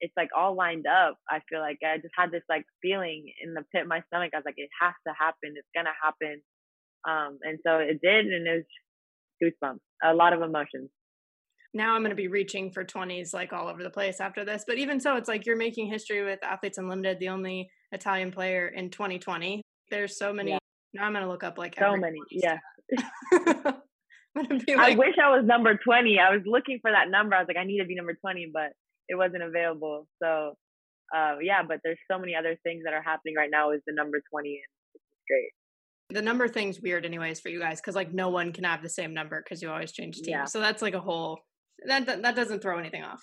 [0.00, 1.16] it's like all lined up.
[1.28, 4.30] I feel like I just had this like feeling in the pit of my stomach.
[4.34, 5.54] I was like, it has to happen.
[5.56, 6.42] It's gonna happen.
[7.08, 8.64] Um, and so it did, and it
[9.42, 10.90] was goosebumps, a lot of emotions.
[11.72, 14.64] Now I'm going to be reaching for 20s like all over the place after this.
[14.66, 18.66] But even so, it's like you're making history with Athletes Unlimited, the only Italian player
[18.66, 19.62] in 2020.
[19.88, 20.50] There's so many.
[20.50, 20.58] Yeah.
[20.94, 22.18] Now I'm going to look up like so many.
[22.32, 22.58] Yeah.
[24.34, 26.18] like, I wish I was number 20.
[26.18, 27.36] I was looking for that number.
[27.36, 28.72] I was like, I need to be number 20, but
[29.10, 30.06] it wasn't available.
[30.22, 30.54] So,
[31.14, 33.92] uh, yeah, but there's so many other things that are happening right now Is the
[33.92, 34.58] number 20, and
[34.94, 35.50] it's great.
[36.16, 38.88] The number thing's weird, anyways, for you guys, because like no one can have the
[38.88, 40.28] same number because you always change teams.
[40.28, 40.44] Yeah.
[40.44, 41.40] So that's like a whole
[41.86, 43.22] that that doesn't throw anything off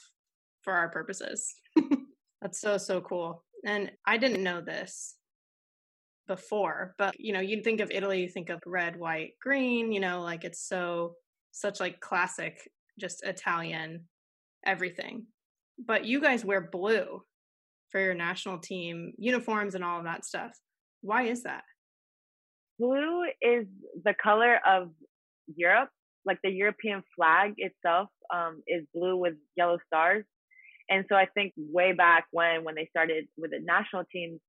[0.63, 1.53] for our purposes.
[2.41, 3.43] that's so so cool.
[3.65, 5.15] And I didn't know this
[6.27, 9.91] before, but you know, you'd think of Italy, you think of red, white, green.
[9.91, 11.15] You know, like it's so
[11.51, 12.57] such like classic,
[12.99, 14.05] just Italian
[14.65, 15.25] everything.
[15.85, 17.21] But you guys wear blue
[17.91, 20.51] for your national team uniforms and all of that stuff.
[21.01, 21.63] Why is that?
[22.79, 23.65] Blue is
[24.03, 24.89] the color of
[25.55, 25.89] Europe.
[26.25, 30.25] Like the European flag itself um, is blue with yellow stars.
[30.89, 34.39] And so I think way back when, when they started with the national teams,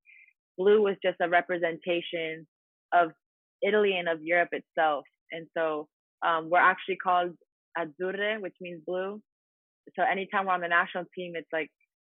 [0.57, 2.47] blue was just a representation
[2.93, 3.11] of
[3.63, 5.05] Italy and of Europe itself.
[5.31, 5.89] And so
[6.27, 7.31] um, we're actually called
[7.77, 9.21] azzurre, which means blue.
[9.97, 11.71] So anytime we're on the national team, it's like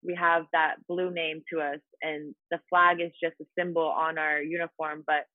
[0.04, 4.18] we have that blue name to us, and the flag is just a symbol on
[4.18, 5.04] our uniform.
[5.06, 5.26] But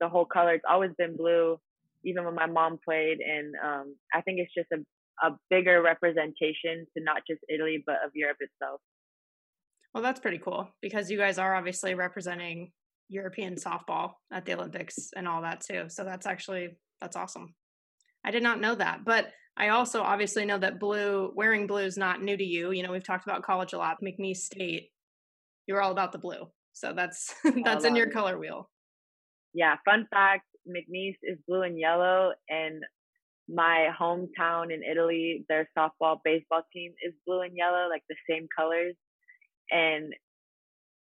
[0.00, 1.58] the whole color, it's always been blue,
[2.04, 3.18] even when my mom played.
[3.20, 7.96] And um, I think it's just a, a bigger representation to not just Italy, but
[8.04, 8.80] of Europe itself.
[9.94, 12.72] Well, that's pretty cool because you guys are obviously representing
[13.08, 15.86] European softball at the Olympics and all that too.
[15.88, 17.54] So that's actually that's awesome.
[18.24, 21.98] I did not know that, but I also obviously know that blue, wearing blue is
[21.98, 22.70] not new to you.
[22.70, 23.98] You know, we've talked about college a lot.
[24.02, 24.88] McNeese State,
[25.66, 26.48] you're all about the blue.
[26.72, 27.34] So that's
[27.64, 28.12] that's in your it.
[28.14, 28.70] color wheel.
[29.52, 32.82] Yeah, fun fact, McNeese is blue and yellow and
[33.52, 38.46] my hometown in Italy, their softball baseball team is blue and yellow, like the same
[38.56, 38.94] colors.
[39.70, 40.14] And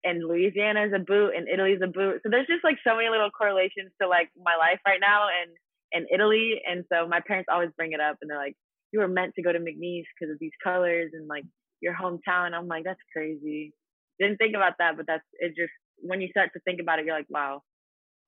[0.04, 2.20] and Louisiana is a boot and Italy's a boot.
[2.22, 5.50] So there's just like so many little correlations to like my life right now and
[5.92, 6.60] in Italy.
[6.68, 8.56] And so my parents always bring it up and they're like,
[8.92, 11.44] you were meant to go to McNeese because of these colors and like
[11.80, 12.54] your hometown.
[12.54, 13.72] I'm like, that's crazy.
[14.18, 17.06] Didn't think about that, but that's it just when you start to think about it,
[17.06, 17.62] you're like, wow,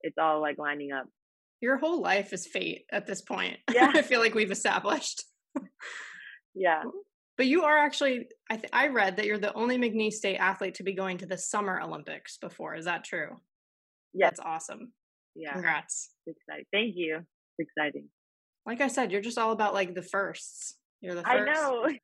[0.02, 1.06] it's all like lining up.
[1.60, 3.58] Your whole life is fate at this point.
[3.74, 3.92] Yeah.
[3.94, 5.24] I feel like we've established.
[6.54, 6.82] yeah.
[7.36, 10.74] But you are actually, I, th- I read that you're the only McNeese State athlete
[10.74, 12.74] to be going to the Summer Olympics before.
[12.74, 13.40] Is that true?
[14.12, 14.26] Yeah.
[14.26, 14.92] That's awesome.
[15.34, 15.52] Yeah.
[15.52, 16.10] Congrats.
[16.26, 16.66] It's exciting.
[16.72, 17.20] Thank you
[17.60, 18.08] exciting.
[18.66, 20.76] Like I said, you're just all about like the firsts.
[21.00, 21.50] You're the first.
[21.50, 21.88] I know.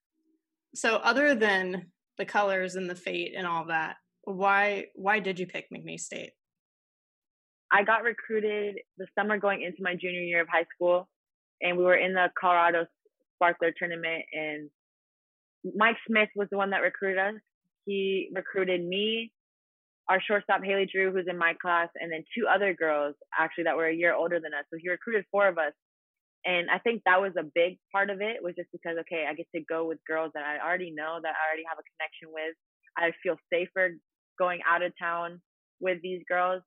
[0.74, 1.86] So other than
[2.18, 6.32] the colors and the fate and all that, why why did you pick McNeese State?
[7.72, 11.08] I got recruited the summer going into my junior year of high school,
[11.62, 12.86] and we were in the Colorado
[13.36, 14.68] Sparkler tournament, and
[15.74, 17.40] Mike Smith was the one that recruited us.
[17.86, 19.32] He recruited me,
[20.08, 23.76] our shortstop Haley Drew, who's in my class, and then two other girls actually that
[23.76, 24.64] were a year older than us.
[24.70, 25.72] So he recruited four of us.
[26.44, 29.34] And I think that was a big part of it was just because, okay, I
[29.34, 32.30] get to go with girls that I already know, that I already have a connection
[32.30, 32.54] with.
[32.96, 33.98] I feel safer
[34.38, 35.42] going out of town
[35.80, 36.62] with these girls.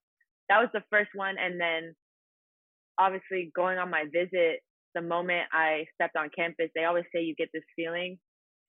[0.49, 1.35] That was the first one.
[1.39, 1.95] And then
[2.99, 4.59] obviously going on my visit,
[4.95, 8.17] the moment I stepped on campus, they always say you get this feeling.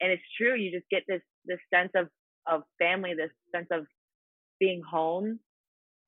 [0.00, 2.06] And it's true, you just get this this sense of
[2.46, 3.84] of family, this sense of
[4.60, 5.40] being home.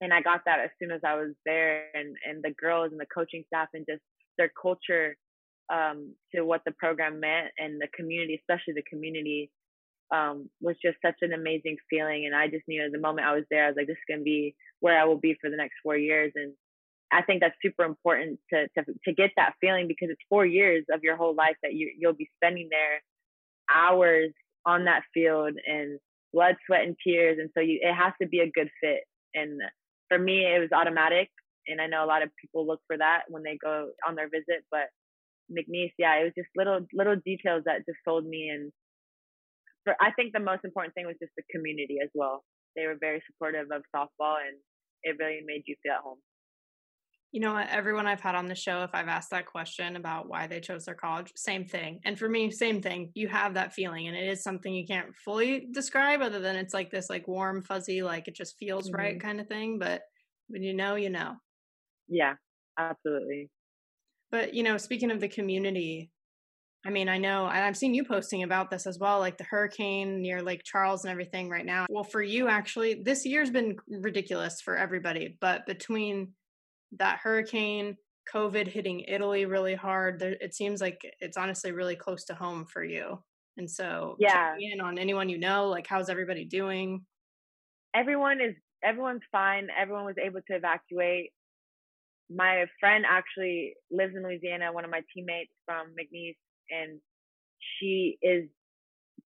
[0.00, 3.00] And I got that as soon as I was there and, and the girls and
[3.00, 4.02] the coaching staff and just
[4.36, 5.16] their culture
[5.72, 9.50] um, to what the program meant and the community, especially the community,
[10.12, 12.26] um, was just such an amazing feeling.
[12.26, 14.20] And I just knew the moment I was there, I was like, this is going
[14.20, 16.32] to be where I will be for the next four years.
[16.34, 16.52] And
[17.12, 20.84] I think that's super important to, to, to get that feeling because it's four years
[20.92, 23.02] of your whole life that you, you'll be spending there
[23.70, 24.32] hours
[24.66, 25.98] on that field and
[26.32, 27.38] blood, sweat, and tears.
[27.40, 29.04] And so you, it has to be a good fit.
[29.34, 29.60] And
[30.08, 31.28] for me, it was automatic.
[31.68, 34.28] And I know a lot of people look for that when they go on their
[34.28, 34.90] visit, but
[35.50, 38.48] McNeese, yeah, it was just little little details that just sold me.
[38.48, 38.72] And
[39.84, 42.44] for, I think the most important thing was just the community as well.
[42.74, 44.56] They were very supportive of softball, and
[45.04, 46.18] it really made you feel at home.
[47.32, 47.68] You know, what?
[47.70, 50.84] everyone I've had on the show, if I've asked that question about why they chose
[50.84, 52.00] their college, same thing.
[52.04, 53.10] And for me, same thing.
[53.14, 56.74] You have that feeling, and it is something you can't fully describe, other than it's
[56.74, 58.96] like this, like warm, fuzzy, like it just feels mm-hmm.
[58.96, 59.78] right kind of thing.
[59.78, 60.02] But
[60.48, 61.36] when you know, you know.
[62.08, 62.34] Yeah,
[62.78, 63.48] absolutely.
[64.30, 66.10] But you know, speaking of the community,
[66.84, 69.44] I mean, I know, and I've seen you posting about this as well, like the
[69.44, 71.86] hurricane near Lake Charles and everything right now.
[71.88, 76.32] Well, for you, actually, this year's been ridiculous for everybody, but between
[76.98, 77.96] that hurricane,
[78.32, 82.66] COVID hitting Italy really hard, there, it seems like it's honestly really close to home
[82.66, 83.18] for you.
[83.56, 87.04] And so, yeah, in on anyone you know, like how's everybody doing?
[87.94, 89.68] Everyone is everyone's fine.
[89.78, 91.30] Everyone was able to evacuate.
[92.30, 94.72] My friend actually lives in Louisiana.
[94.72, 96.36] One of my teammates from McNeese,
[96.70, 96.98] and
[97.78, 98.48] she is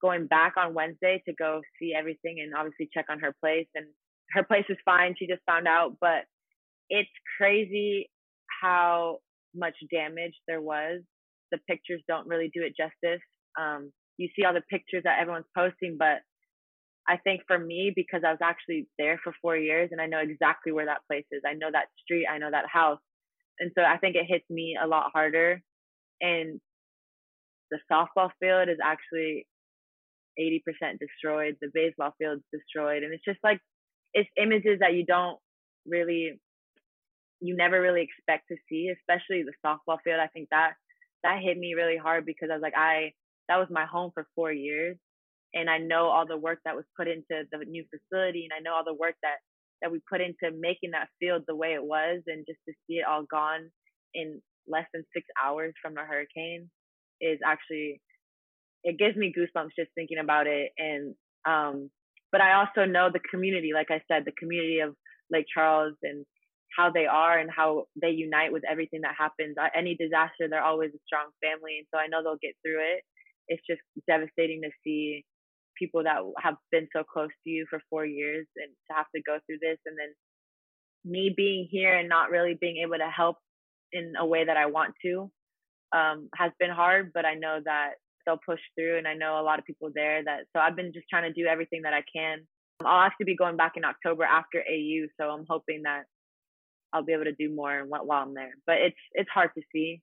[0.02, 3.68] going back on Wednesday to go see everything and obviously check on her place.
[3.74, 3.86] And
[4.32, 5.14] her place is fine.
[5.18, 6.24] She just found out, but
[6.90, 8.10] it's crazy
[8.62, 9.18] how
[9.54, 11.00] much damage there was.
[11.52, 13.22] The pictures don't really do it justice.
[13.58, 16.18] Um, you see all the pictures that everyone's posting, but
[17.08, 20.18] I think for me, because I was actually there for four years and I know
[20.18, 21.42] exactly where that place is.
[21.46, 22.98] I know that street, I know that house.
[23.60, 25.62] And so I think it hits me a lot harder.
[26.20, 26.60] And
[27.70, 29.46] the softball field is actually
[30.38, 31.56] 80% destroyed.
[31.60, 33.02] The baseball field's destroyed.
[33.02, 33.60] And it's just like,
[34.12, 35.38] it's images that you don't
[35.86, 36.40] really,
[37.40, 40.20] you never really expect to see, especially the softball field.
[40.20, 40.74] I think that,
[41.22, 43.12] that hit me really hard because I was like, I,
[43.48, 44.96] that was my home for four years
[45.56, 48.60] and I know all the work that was put into the new facility, and I
[48.60, 49.36] know all the work that
[49.82, 52.96] that we put into making that field the way it was, and just to see
[52.96, 53.70] it all gone
[54.14, 56.70] in less than six hours from a hurricane
[57.20, 58.00] is actually
[58.84, 60.72] it gives me goosebumps just thinking about it.
[60.78, 61.14] And
[61.48, 61.90] um,
[62.32, 64.94] but I also know the community, like I said, the community of
[65.30, 66.26] Lake Charles and
[66.76, 69.56] how they are and how they unite with everything that happens.
[69.74, 73.02] Any disaster, they're always a strong family, and so I know they'll get through it.
[73.48, 75.24] It's just devastating to see
[75.78, 79.22] people that have been so close to you for four years and to have to
[79.22, 80.08] go through this and then
[81.04, 83.36] me being here and not really being able to help
[83.92, 85.30] in a way that I want to
[85.94, 87.92] um, has been hard, but I know that
[88.24, 90.92] they'll push through and I know a lot of people there that so I've been
[90.92, 92.38] just trying to do everything that I can.
[92.84, 96.02] I'll actually be going back in October after AU, so I'm hoping that
[96.92, 98.54] I'll be able to do more while I'm there.
[98.66, 100.00] But it's it's hard to see,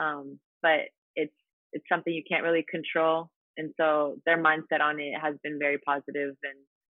[0.00, 0.80] um, but
[1.14, 1.34] it's
[1.72, 5.78] it's something you can't really control and so their mindset on it has been very
[5.78, 6.54] positive and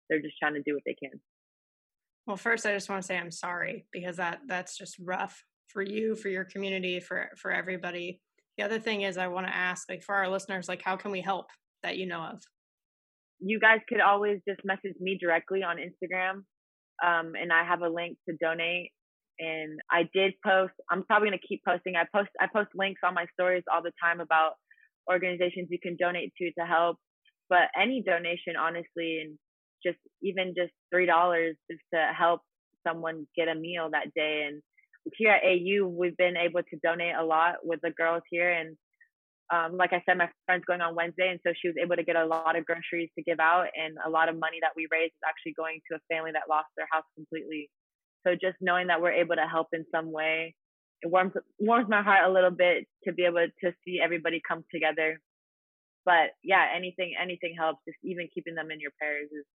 [0.09, 1.19] they're just trying to do what they can
[2.25, 5.83] well first i just want to say i'm sorry because that that's just rough for
[5.83, 8.19] you for your community for for everybody
[8.57, 11.11] the other thing is i want to ask like for our listeners like how can
[11.11, 11.47] we help
[11.83, 12.41] that you know of
[13.39, 16.43] you guys could always just message me directly on instagram
[17.05, 18.91] um, and i have a link to donate
[19.39, 23.13] and i did post i'm probably to keep posting i post i post links on
[23.13, 24.53] my stories all the time about
[25.09, 26.97] organizations you can donate to to help.
[27.49, 29.37] But any donation, honestly, and
[29.85, 32.41] just even just three dollars just to help
[32.87, 34.47] someone get a meal that day.
[34.47, 34.61] And
[35.15, 38.51] here at AU, we've been able to donate a lot with the girls here.
[38.51, 38.77] And
[39.51, 42.03] um, like I said, my friend's going on Wednesday, and so she was able to
[42.03, 44.87] get a lot of groceries to give out, and a lot of money that we
[44.89, 47.69] raised is actually going to a family that lost their house completely.
[48.25, 50.55] So just knowing that we're able to help in some way
[51.03, 54.63] it warms warms my heart a little bit to be able to see everybody come
[54.73, 55.19] together.
[56.05, 57.79] But yeah, anything anything helps.
[57.85, 59.45] Just even keeping them in your prayers is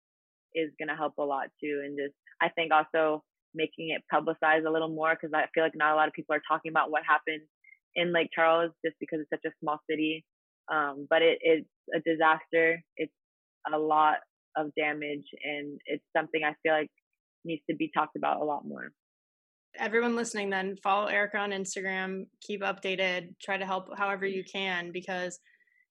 [0.54, 1.82] is gonna help a lot too.
[1.84, 5.72] And just I think also making it publicized a little more because I feel like
[5.74, 7.42] not a lot of people are talking about what happened
[7.96, 10.24] in Lake Charles just because it's such a small city.
[10.70, 12.84] Um, but it, it's a disaster.
[12.98, 13.12] It's
[13.72, 14.18] a lot
[14.54, 16.90] of damage, and it's something I feel like
[17.44, 18.90] needs to be talked about a lot more.
[19.78, 24.58] Everyone listening then follow Erika on instagram keep updated try to help however you mm-hmm.
[24.58, 25.38] can because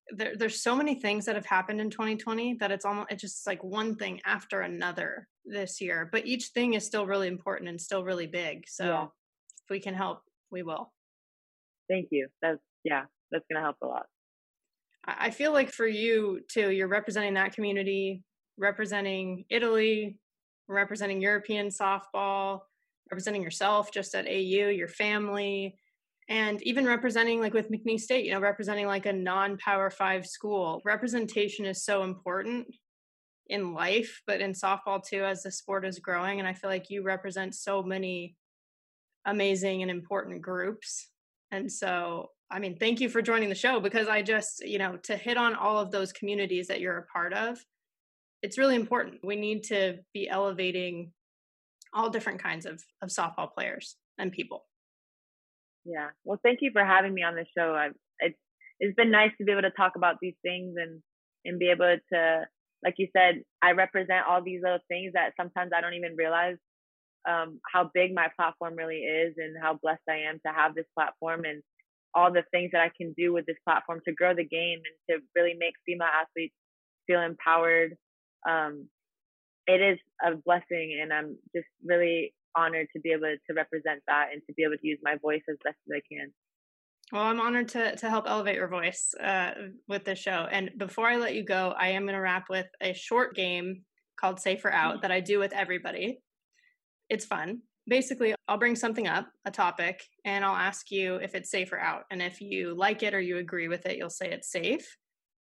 [0.10, 3.46] there, there's so many things that have happened in 2020 that it's almost it's just
[3.48, 7.80] like one thing after another this year but each thing is still really important and
[7.80, 9.04] still really big so yeah.
[9.04, 10.22] if we can help
[10.52, 10.92] we will.
[11.90, 12.28] Thank you.
[12.42, 14.06] That's yeah that's gonna help a lot.
[15.06, 18.24] I feel like for you too you're representing that community
[18.58, 20.18] representing italy
[20.68, 22.62] representing european softball
[23.12, 25.78] representing yourself just at AU, your family,
[26.30, 30.82] and even representing like with McNeese State, you know, representing like a non-power five school.
[30.84, 32.68] Representation is so important
[33.48, 36.40] in life, but in softball too, as the sport is growing.
[36.40, 38.36] And I feel like you represent so many
[39.26, 41.10] amazing and important groups.
[41.52, 44.98] And so, I mean, thank you for joining the show because I just, you know,
[45.04, 47.58] to hit on all of those communities that you're a part of,
[48.42, 49.20] it's really important.
[49.24, 51.12] We need to be elevating
[51.94, 54.66] all different kinds of, of softball players and people.
[55.86, 56.10] Yeah.
[56.24, 57.74] Well, thank you for having me on the show.
[57.74, 58.38] I've, it's,
[58.80, 61.02] it's been nice to be able to talk about these things and,
[61.46, 62.46] and be able to,
[62.84, 66.58] like you said, I represent all these little things that sometimes I don't even realize
[67.28, 70.86] um, how big my platform really is and how blessed I am to have this
[70.96, 71.64] platform and
[72.14, 75.20] all the things that I can do with this platform to grow the game and
[75.20, 76.56] to really make female athletes
[77.08, 77.96] feel empowered
[78.48, 78.88] um,
[79.68, 84.30] it is a blessing and i'm just really honored to be able to represent that
[84.34, 86.32] and to be able to use my voice as best as i can.
[87.12, 89.52] Well i'm honored to to help elevate your voice uh,
[89.88, 90.48] with this show.
[90.52, 93.84] And before i let you go i am going to wrap with a short game
[94.20, 95.02] called safer out mm-hmm.
[95.04, 96.20] that i do with everybody.
[97.10, 97.60] It's fun.
[97.88, 101.80] Basically i'll bring something up a topic and i'll ask you if it's safe or
[101.80, 102.04] out.
[102.12, 104.98] And if you like it or you agree with it you'll say it's safe.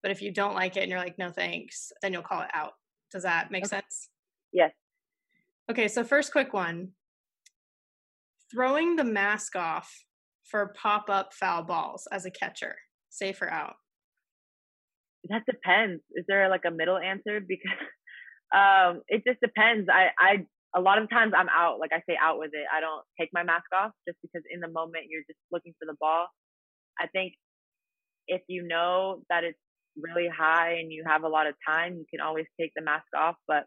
[0.02, 2.50] But if you don't like it and you're like no thanks then you'll call it
[2.54, 2.74] out
[3.16, 3.78] does that make okay.
[3.78, 4.10] sense?
[4.52, 4.72] Yes.
[5.72, 6.90] Okay, so first quick one.
[8.52, 10.04] Throwing the mask off
[10.44, 12.76] for pop up foul balls as a catcher,
[13.10, 13.76] safe or out?
[15.30, 16.04] That depends.
[16.12, 17.40] Is there like a middle answer?
[17.40, 17.80] Because
[18.54, 19.88] um, it just depends.
[19.90, 20.46] I, I,
[20.76, 21.80] a lot of times I'm out.
[21.80, 22.66] Like I say, out with it.
[22.70, 25.86] I don't take my mask off just because in the moment you're just looking for
[25.86, 26.28] the ball.
[27.00, 27.36] I think
[28.28, 29.58] if you know that it's
[29.98, 33.06] really high and you have a lot of time, you can always take the mask
[33.18, 33.36] off.
[33.48, 33.66] But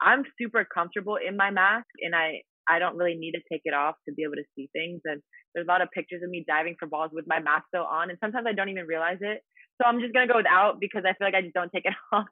[0.00, 3.74] I'm super comfortable in my mask and I, I don't really need to take it
[3.74, 5.00] off to be able to see things.
[5.04, 5.22] And
[5.54, 8.10] there's a lot of pictures of me diving for balls with my mask still on.
[8.10, 9.42] And sometimes I don't even realize it.
[9.80, 11.86] So I'm just going to go without because I feel like I just don't take
[11.86, 12.26] it off.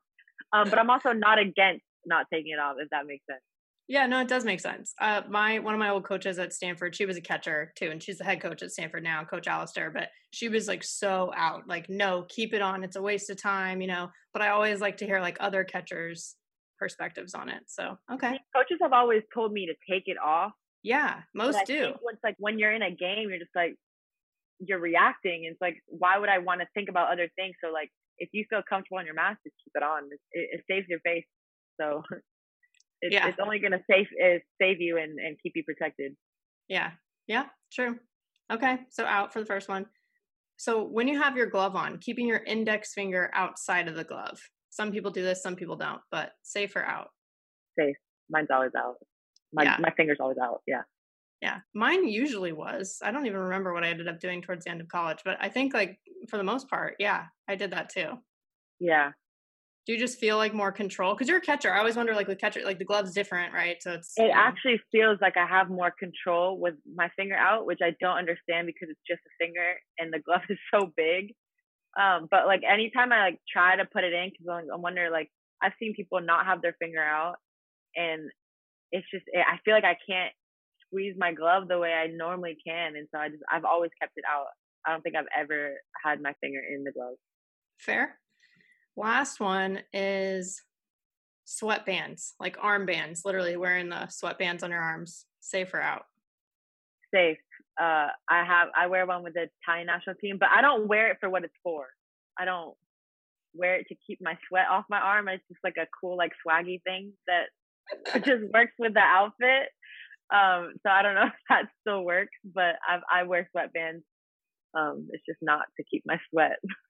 [0.53, 3.43] Um, but I'm also not against not taking it off, if that makes sense.
[3.91, 4.95] Yeah, no, it does make sense.
[5.01, 8.01] Uh, my one of my old coaches at Stanford, she was a catcher too, and
[8.01, 9.91] she's the head coach at Stanford now, Coach Allister.
[9.93, 12.84] But she was like so out, like, no, keep it on.
[12.84, 14.09] It's a waste of time, you know.
[14.32, 16.36] But I always like to hear like other catchers'
[16.78, 17.64] perspectives on it.
[17.66, 20.53] So okay, coaches have always told me to take it off.
[20.84, 21.93] Yeah, most do.
[22.12, 23.74] It's like when you're in a game, you're just like
[24.61, 25.49] you're reacting.
[25.51, 27.57] It's like why would I want to think about other things?
[27.61, 30.05] So like if you feel comfortable in your mask, just keep it on.
[30.12, 31.24] It, it, it saves your face.
[31.80, 32.05] So
[33.03, 33.28] it's, yeah.
[33.28, 36.12] it's only going to save is uh, save you and, and keep you protected.
[36.68, 36.90] Yeah.
[37.26, 37.44] Yeah.
[37.72, 37.98] True.
[38.53, 38.78] Okay.
[38.90, 39.86] So out for the first one.
[40.57, 44.40] So when you have your glove on, keeping your index finger outside of the glove.
[44.68, 47.09] Some people do this, some people don't, but safe or out?
[47.78, 47.96] Safe.
[48.30, 48.96] Mine's always out.
[49.53, 49.76] My yeah.
[49.80, 50.61] my finger's always out.
[50.66, 50.82] Yeah.
[51.42, 51.59] Yeah.
[51.74, 52.98] Mine usually was.
[53.03, 55.38] I don't even remember what I ended up doing towards the end of college, but
[55.40, 55.98] I think like
[56.28, 58.11] for the most part, yeah, I did that too.
[58.78, 59.11] Yeah
[59.91, 61.14] do you just feel like more control?
[61.14, 61.74] Because you're a catcher.
[61.74, 63.76] I always wonder like with catcher like the glove's different right?
[63.80, 67.80] So it's it actually feels like i have more control with my finger out which
[67.82, 71.34] i don't understand because it's just a finger and the glove is so big.
[72.01, 75.28] Um but like anytime i like try to put it in because i wonder like
[75.61, 77.34] i've seen people not have their finger out
[77.97, 78.30] and
[78.93, 80.32] it's just i feel like i can't
[80.86, 84.12] squeeze my glove the way i normally can and so i just i've always kept
[84.14, 84.47] it out.
[84.86, 85.74] I don't think i've ever
[86.05, 87.16] had my finger in the glove.
[87.80, 88.20] Fair
[88.97, 90.62] Last one is
[91.47, 95.26] sweatbands, like armbands, literally wearing the sweatbands on your arms.
[95.41, 96.05] Safe or out?
[97.12, 97.38] Safe.
[97.80, 101.11] Uh, I have I wear one with the Italian national team, but I don't wear
[101.11, 101.86] it for what it's for.
[102.38, 102.74] I don't
[103.55, 105.28] wear it to keep my sweat off my arm.
[105.28, 107.47] It's just like a cool, like swaggy thing that
[108.24, 109.68] just works with the outfit.
[110.32, 114.03] Um, so I don't know if that still works, but I've, I wear sweatbands.
[114.72, 116.57] Um, it's just not to keep my sweat.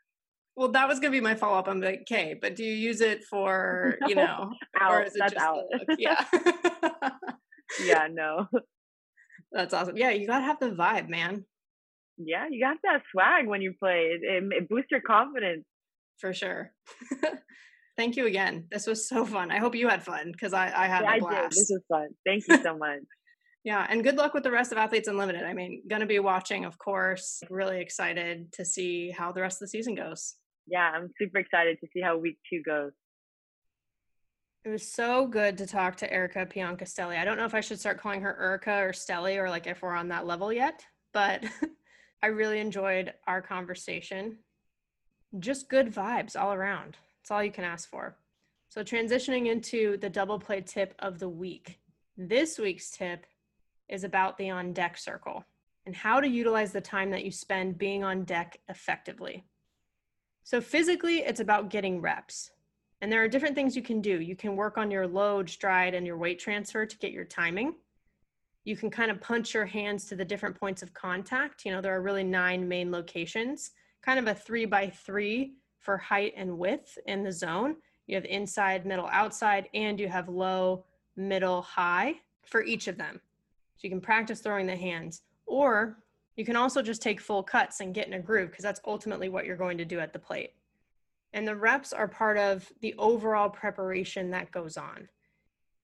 [0.57, 1.69] Well, that was gonna be my follow up.
[1.69, 4.93] I'm like, okay, but do you use it for you know, out.
[4.93, 5.65] or is it just out.
[5.99, 6.25] yeah,
[7.85, 8.49] yeah, no.
[9.53, 9.97] That's awesome.
[9.97, 11.45] Yeah, you gotta have the vibe, man.
[12.19, 14.13] Yeah, you got that swag when you play.
[14.13, 15.65] It, it, it boosts your confidence.
[16.19, 16.73] For sure.
[17.97, 18.67] Thank you again.
[18.71, 19.51] This was so fun.
[19.51, 21.37] I hope you had fun because I, I had yeah, a blast.
[21.37, 21.51] I did.
[21.51, 22.09] This was fun.
[22.27, 23.01] Thank you so much.
[23.65, 25.43] Yeah, and good luck with the rest of Athletes Unlimited.
[25.43, 27.43] I mean, going to be watching, of course.
[27.51, 30.35] Really excited to see how the rest of the season goes.
[30.67, 32.93] Yeah, I'm super excited to see how week two goes.
[34.65, 37.19] It was so good to talk to Erika Piancastelli.
[37.19, 39.81] I don't know if I should start calling her Erika or Stelly or like if
[39.81, 41.43] we're on that level yet, but
[42.23, 44.39] I really enjoyed our conversation.
[45.39, 46.99] Just good vibes all around.
[47.23, 48.17] It's all you can ask for.
[48.69, 51.81] So, transitioning into the double play tip of the week.
[52.17, 53.25] This week's tip
[53.89, 55.45] is about the on deck circle
[55.87, 59.45] and how to utilize the time that you spend being on deck effectively.
[60.43, 62.51] So, physically, it's about getting reps.
[63.01, 64.21] And there are different things you can do.
[64.21, 67.75] You can work on your load, stride, and your weight transfer to get your timing.
[68.65, 71.65] You can kind of punch your hands to the different points of contact.
[71.65, 73.71] You know, there are really nine main locations,
[74.03, 77.77] kind of a three by three for height and width in the zone.
[78.07, 80.85] You have inside, middle, outside, and you have low,
[81.17, 83.21] middle, high for each of them.
[83.77, 85.23] So you can practice throwing the hands.
[85.47, 85.97] Or
[86.41, 89.29] you can also just take full cuts and get in a groove because that's ultimately
[89.29, 90.55] what you're going to do at the plate.
[91.35, 95.07] And the reps are part of the overall preparation that goes on.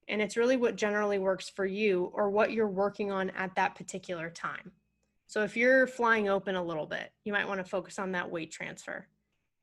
[0.08, 3.74] And it's really what generally works for you or what you're working on at that
[3.74, 4.72] particular time.
[5.26, 8.30] So if you're flying open a little bit, you might want to focus on that
[8.30, 9.08] weight transfer.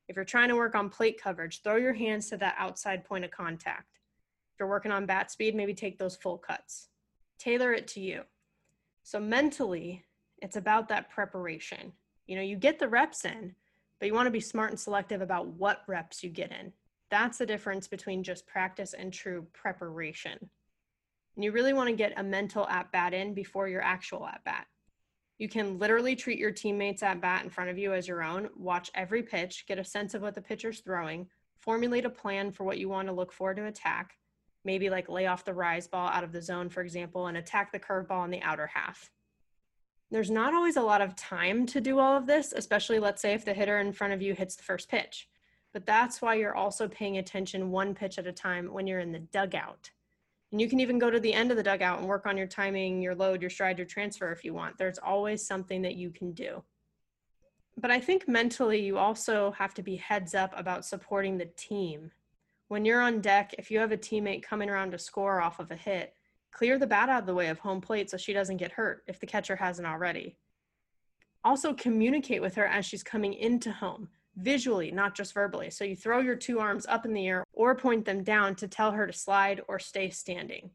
[0.08, 3.26] If you're trying to work on plate coverage, throw your hands to that outside point
[3.26, 3.98] of contact.
[4.54, 6.90] If you're working on bat speed, maybe take those full cuts
[7.40, 8.22] tailor it to you.
[9.04, 10.06] So mentally,
[10.44, 11.94] it's about that preparation.
[12.28, 13.56] You know, you get the reps in,
[13.98, 16.74] but you want to be smart and selective about what reps you get in.
[17.10, 20.38] That's the difference between just practice and true preparation.
[21.36, 24.44] And you really want to get a mental at bat in before your actual at
[24.44, 24.68] bat.
[25.38, 28.50] You can literally treat your teammates at bat in front of you as your own,
[28.58, 31.26] watch every pitch, get a sense of what the pitcher's throwing,
[31.60, 34.18] formulate a plan for what you want to look for to attack,
[34.66, 37.72] maybe like lay off the rise ball out of the zone, for example, and attack
[37.72, 39.10] the curveball in the outer half.
[40.14, 43.34] There's not always a lot of time to do all of this, especially let's say
[43.34, 45.28] if the hitter in front of you hits the first pitch.
[45.74, 49.12] But that's why you're also paying attention one pitch at a time when you're in
[49.12, 49.90] the dugout.
[50.52, 52.46] And you can even go to the end of the dugout and work on your
[52.46, 54.78] timing, your load, your stride, your transfer if you want.
[54.78, 56.62] There's always something that you can do.
[57.76, 62.12] But I think mentally, you also have to be heads up about supporting the team.
[62.68, 65.72] When you're on deck, if you have a teammate coming around to score off of
[65.72, 66.14] a hit,
[66.54, 69.04] clear the bat out of the way of home plate so she doesn't get hurt
[69.08, 70.38] if the catcher hasn't already.
[71.44, 74.08] Also, communicate with her as she's coming into home
[74.38, 75.70] visually, not just verbally.
[75.70, 78.68] So you throw your two arms up in the air or point them down to
[78.68, 80.72] tell her to slide or stay standing.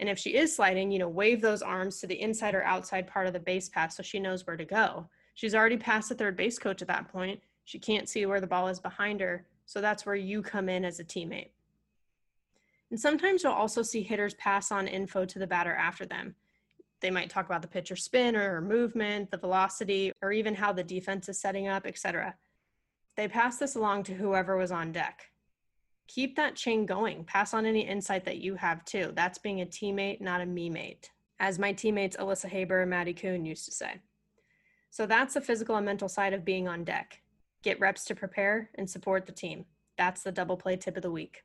[0.00, 3.06] And if she is sliding, you know, wave those arms to the inside or outside
[3.06, 5.08] part of the base pass so she knows where to go.
[5.34, 7.40] She's already past the third base coach at that point.
[7.64, 9.46] She can't see where the ball is behind her.
[9.66, 11.50] So that's where you come in as a teammate.
[12.94, 16.36] And sometimes you'll also see hitters pass on info to the batter after them.
[17.00, 20.84] They might talk about the pitcher spin or movement, the velocity, or even how the
[20.84, 22.36] defense is setting up, etc.
[23.16, 25.28] They pass this along to whoever was on deck.
[26.06, 27.24] Keep that chain going.
[27.24, 29.10] Pass on any insight that you have too.
[29.16, 31.10] That's being a teammate, not a me mate,
[31.40, 33.94] as my teammates Alyssa Haber and Maddie Kuhn used to say.
[34.90, 37.22] So that's the physical and mental side of being on deck.
[37.64, 39.64] Get reps to prepare and support the team.
[39.98, 41.42] That's the double play tip of the week.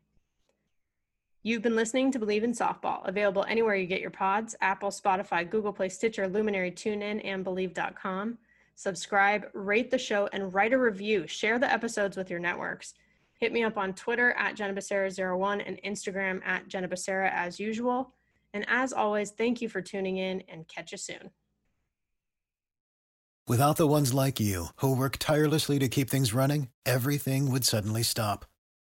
[1.41, 5.49] You've been listening to Believe in Softball, available anywhere you get your pods Apple, Spotify,
[5.49, 8.37] Google Play, Stitcher, Luminary, TuneIn, and Believe.com
[8.79, 11.27] subscribe, rate the show, and write a review.
[11.27, 12.93] Share the episodes with your networks.
[13.33, 18.13] Hit me up on Twitter at JennaBecerra01 and Instagram at JennaBecerra as usual.
[18.53, 21.29] And as always, thank you for tuning in and catch you soon.
[23.49, 28.03] Without the ones like you who work tirelessly to keep things running, everything would suddenly
[28.03, 28.45] stop.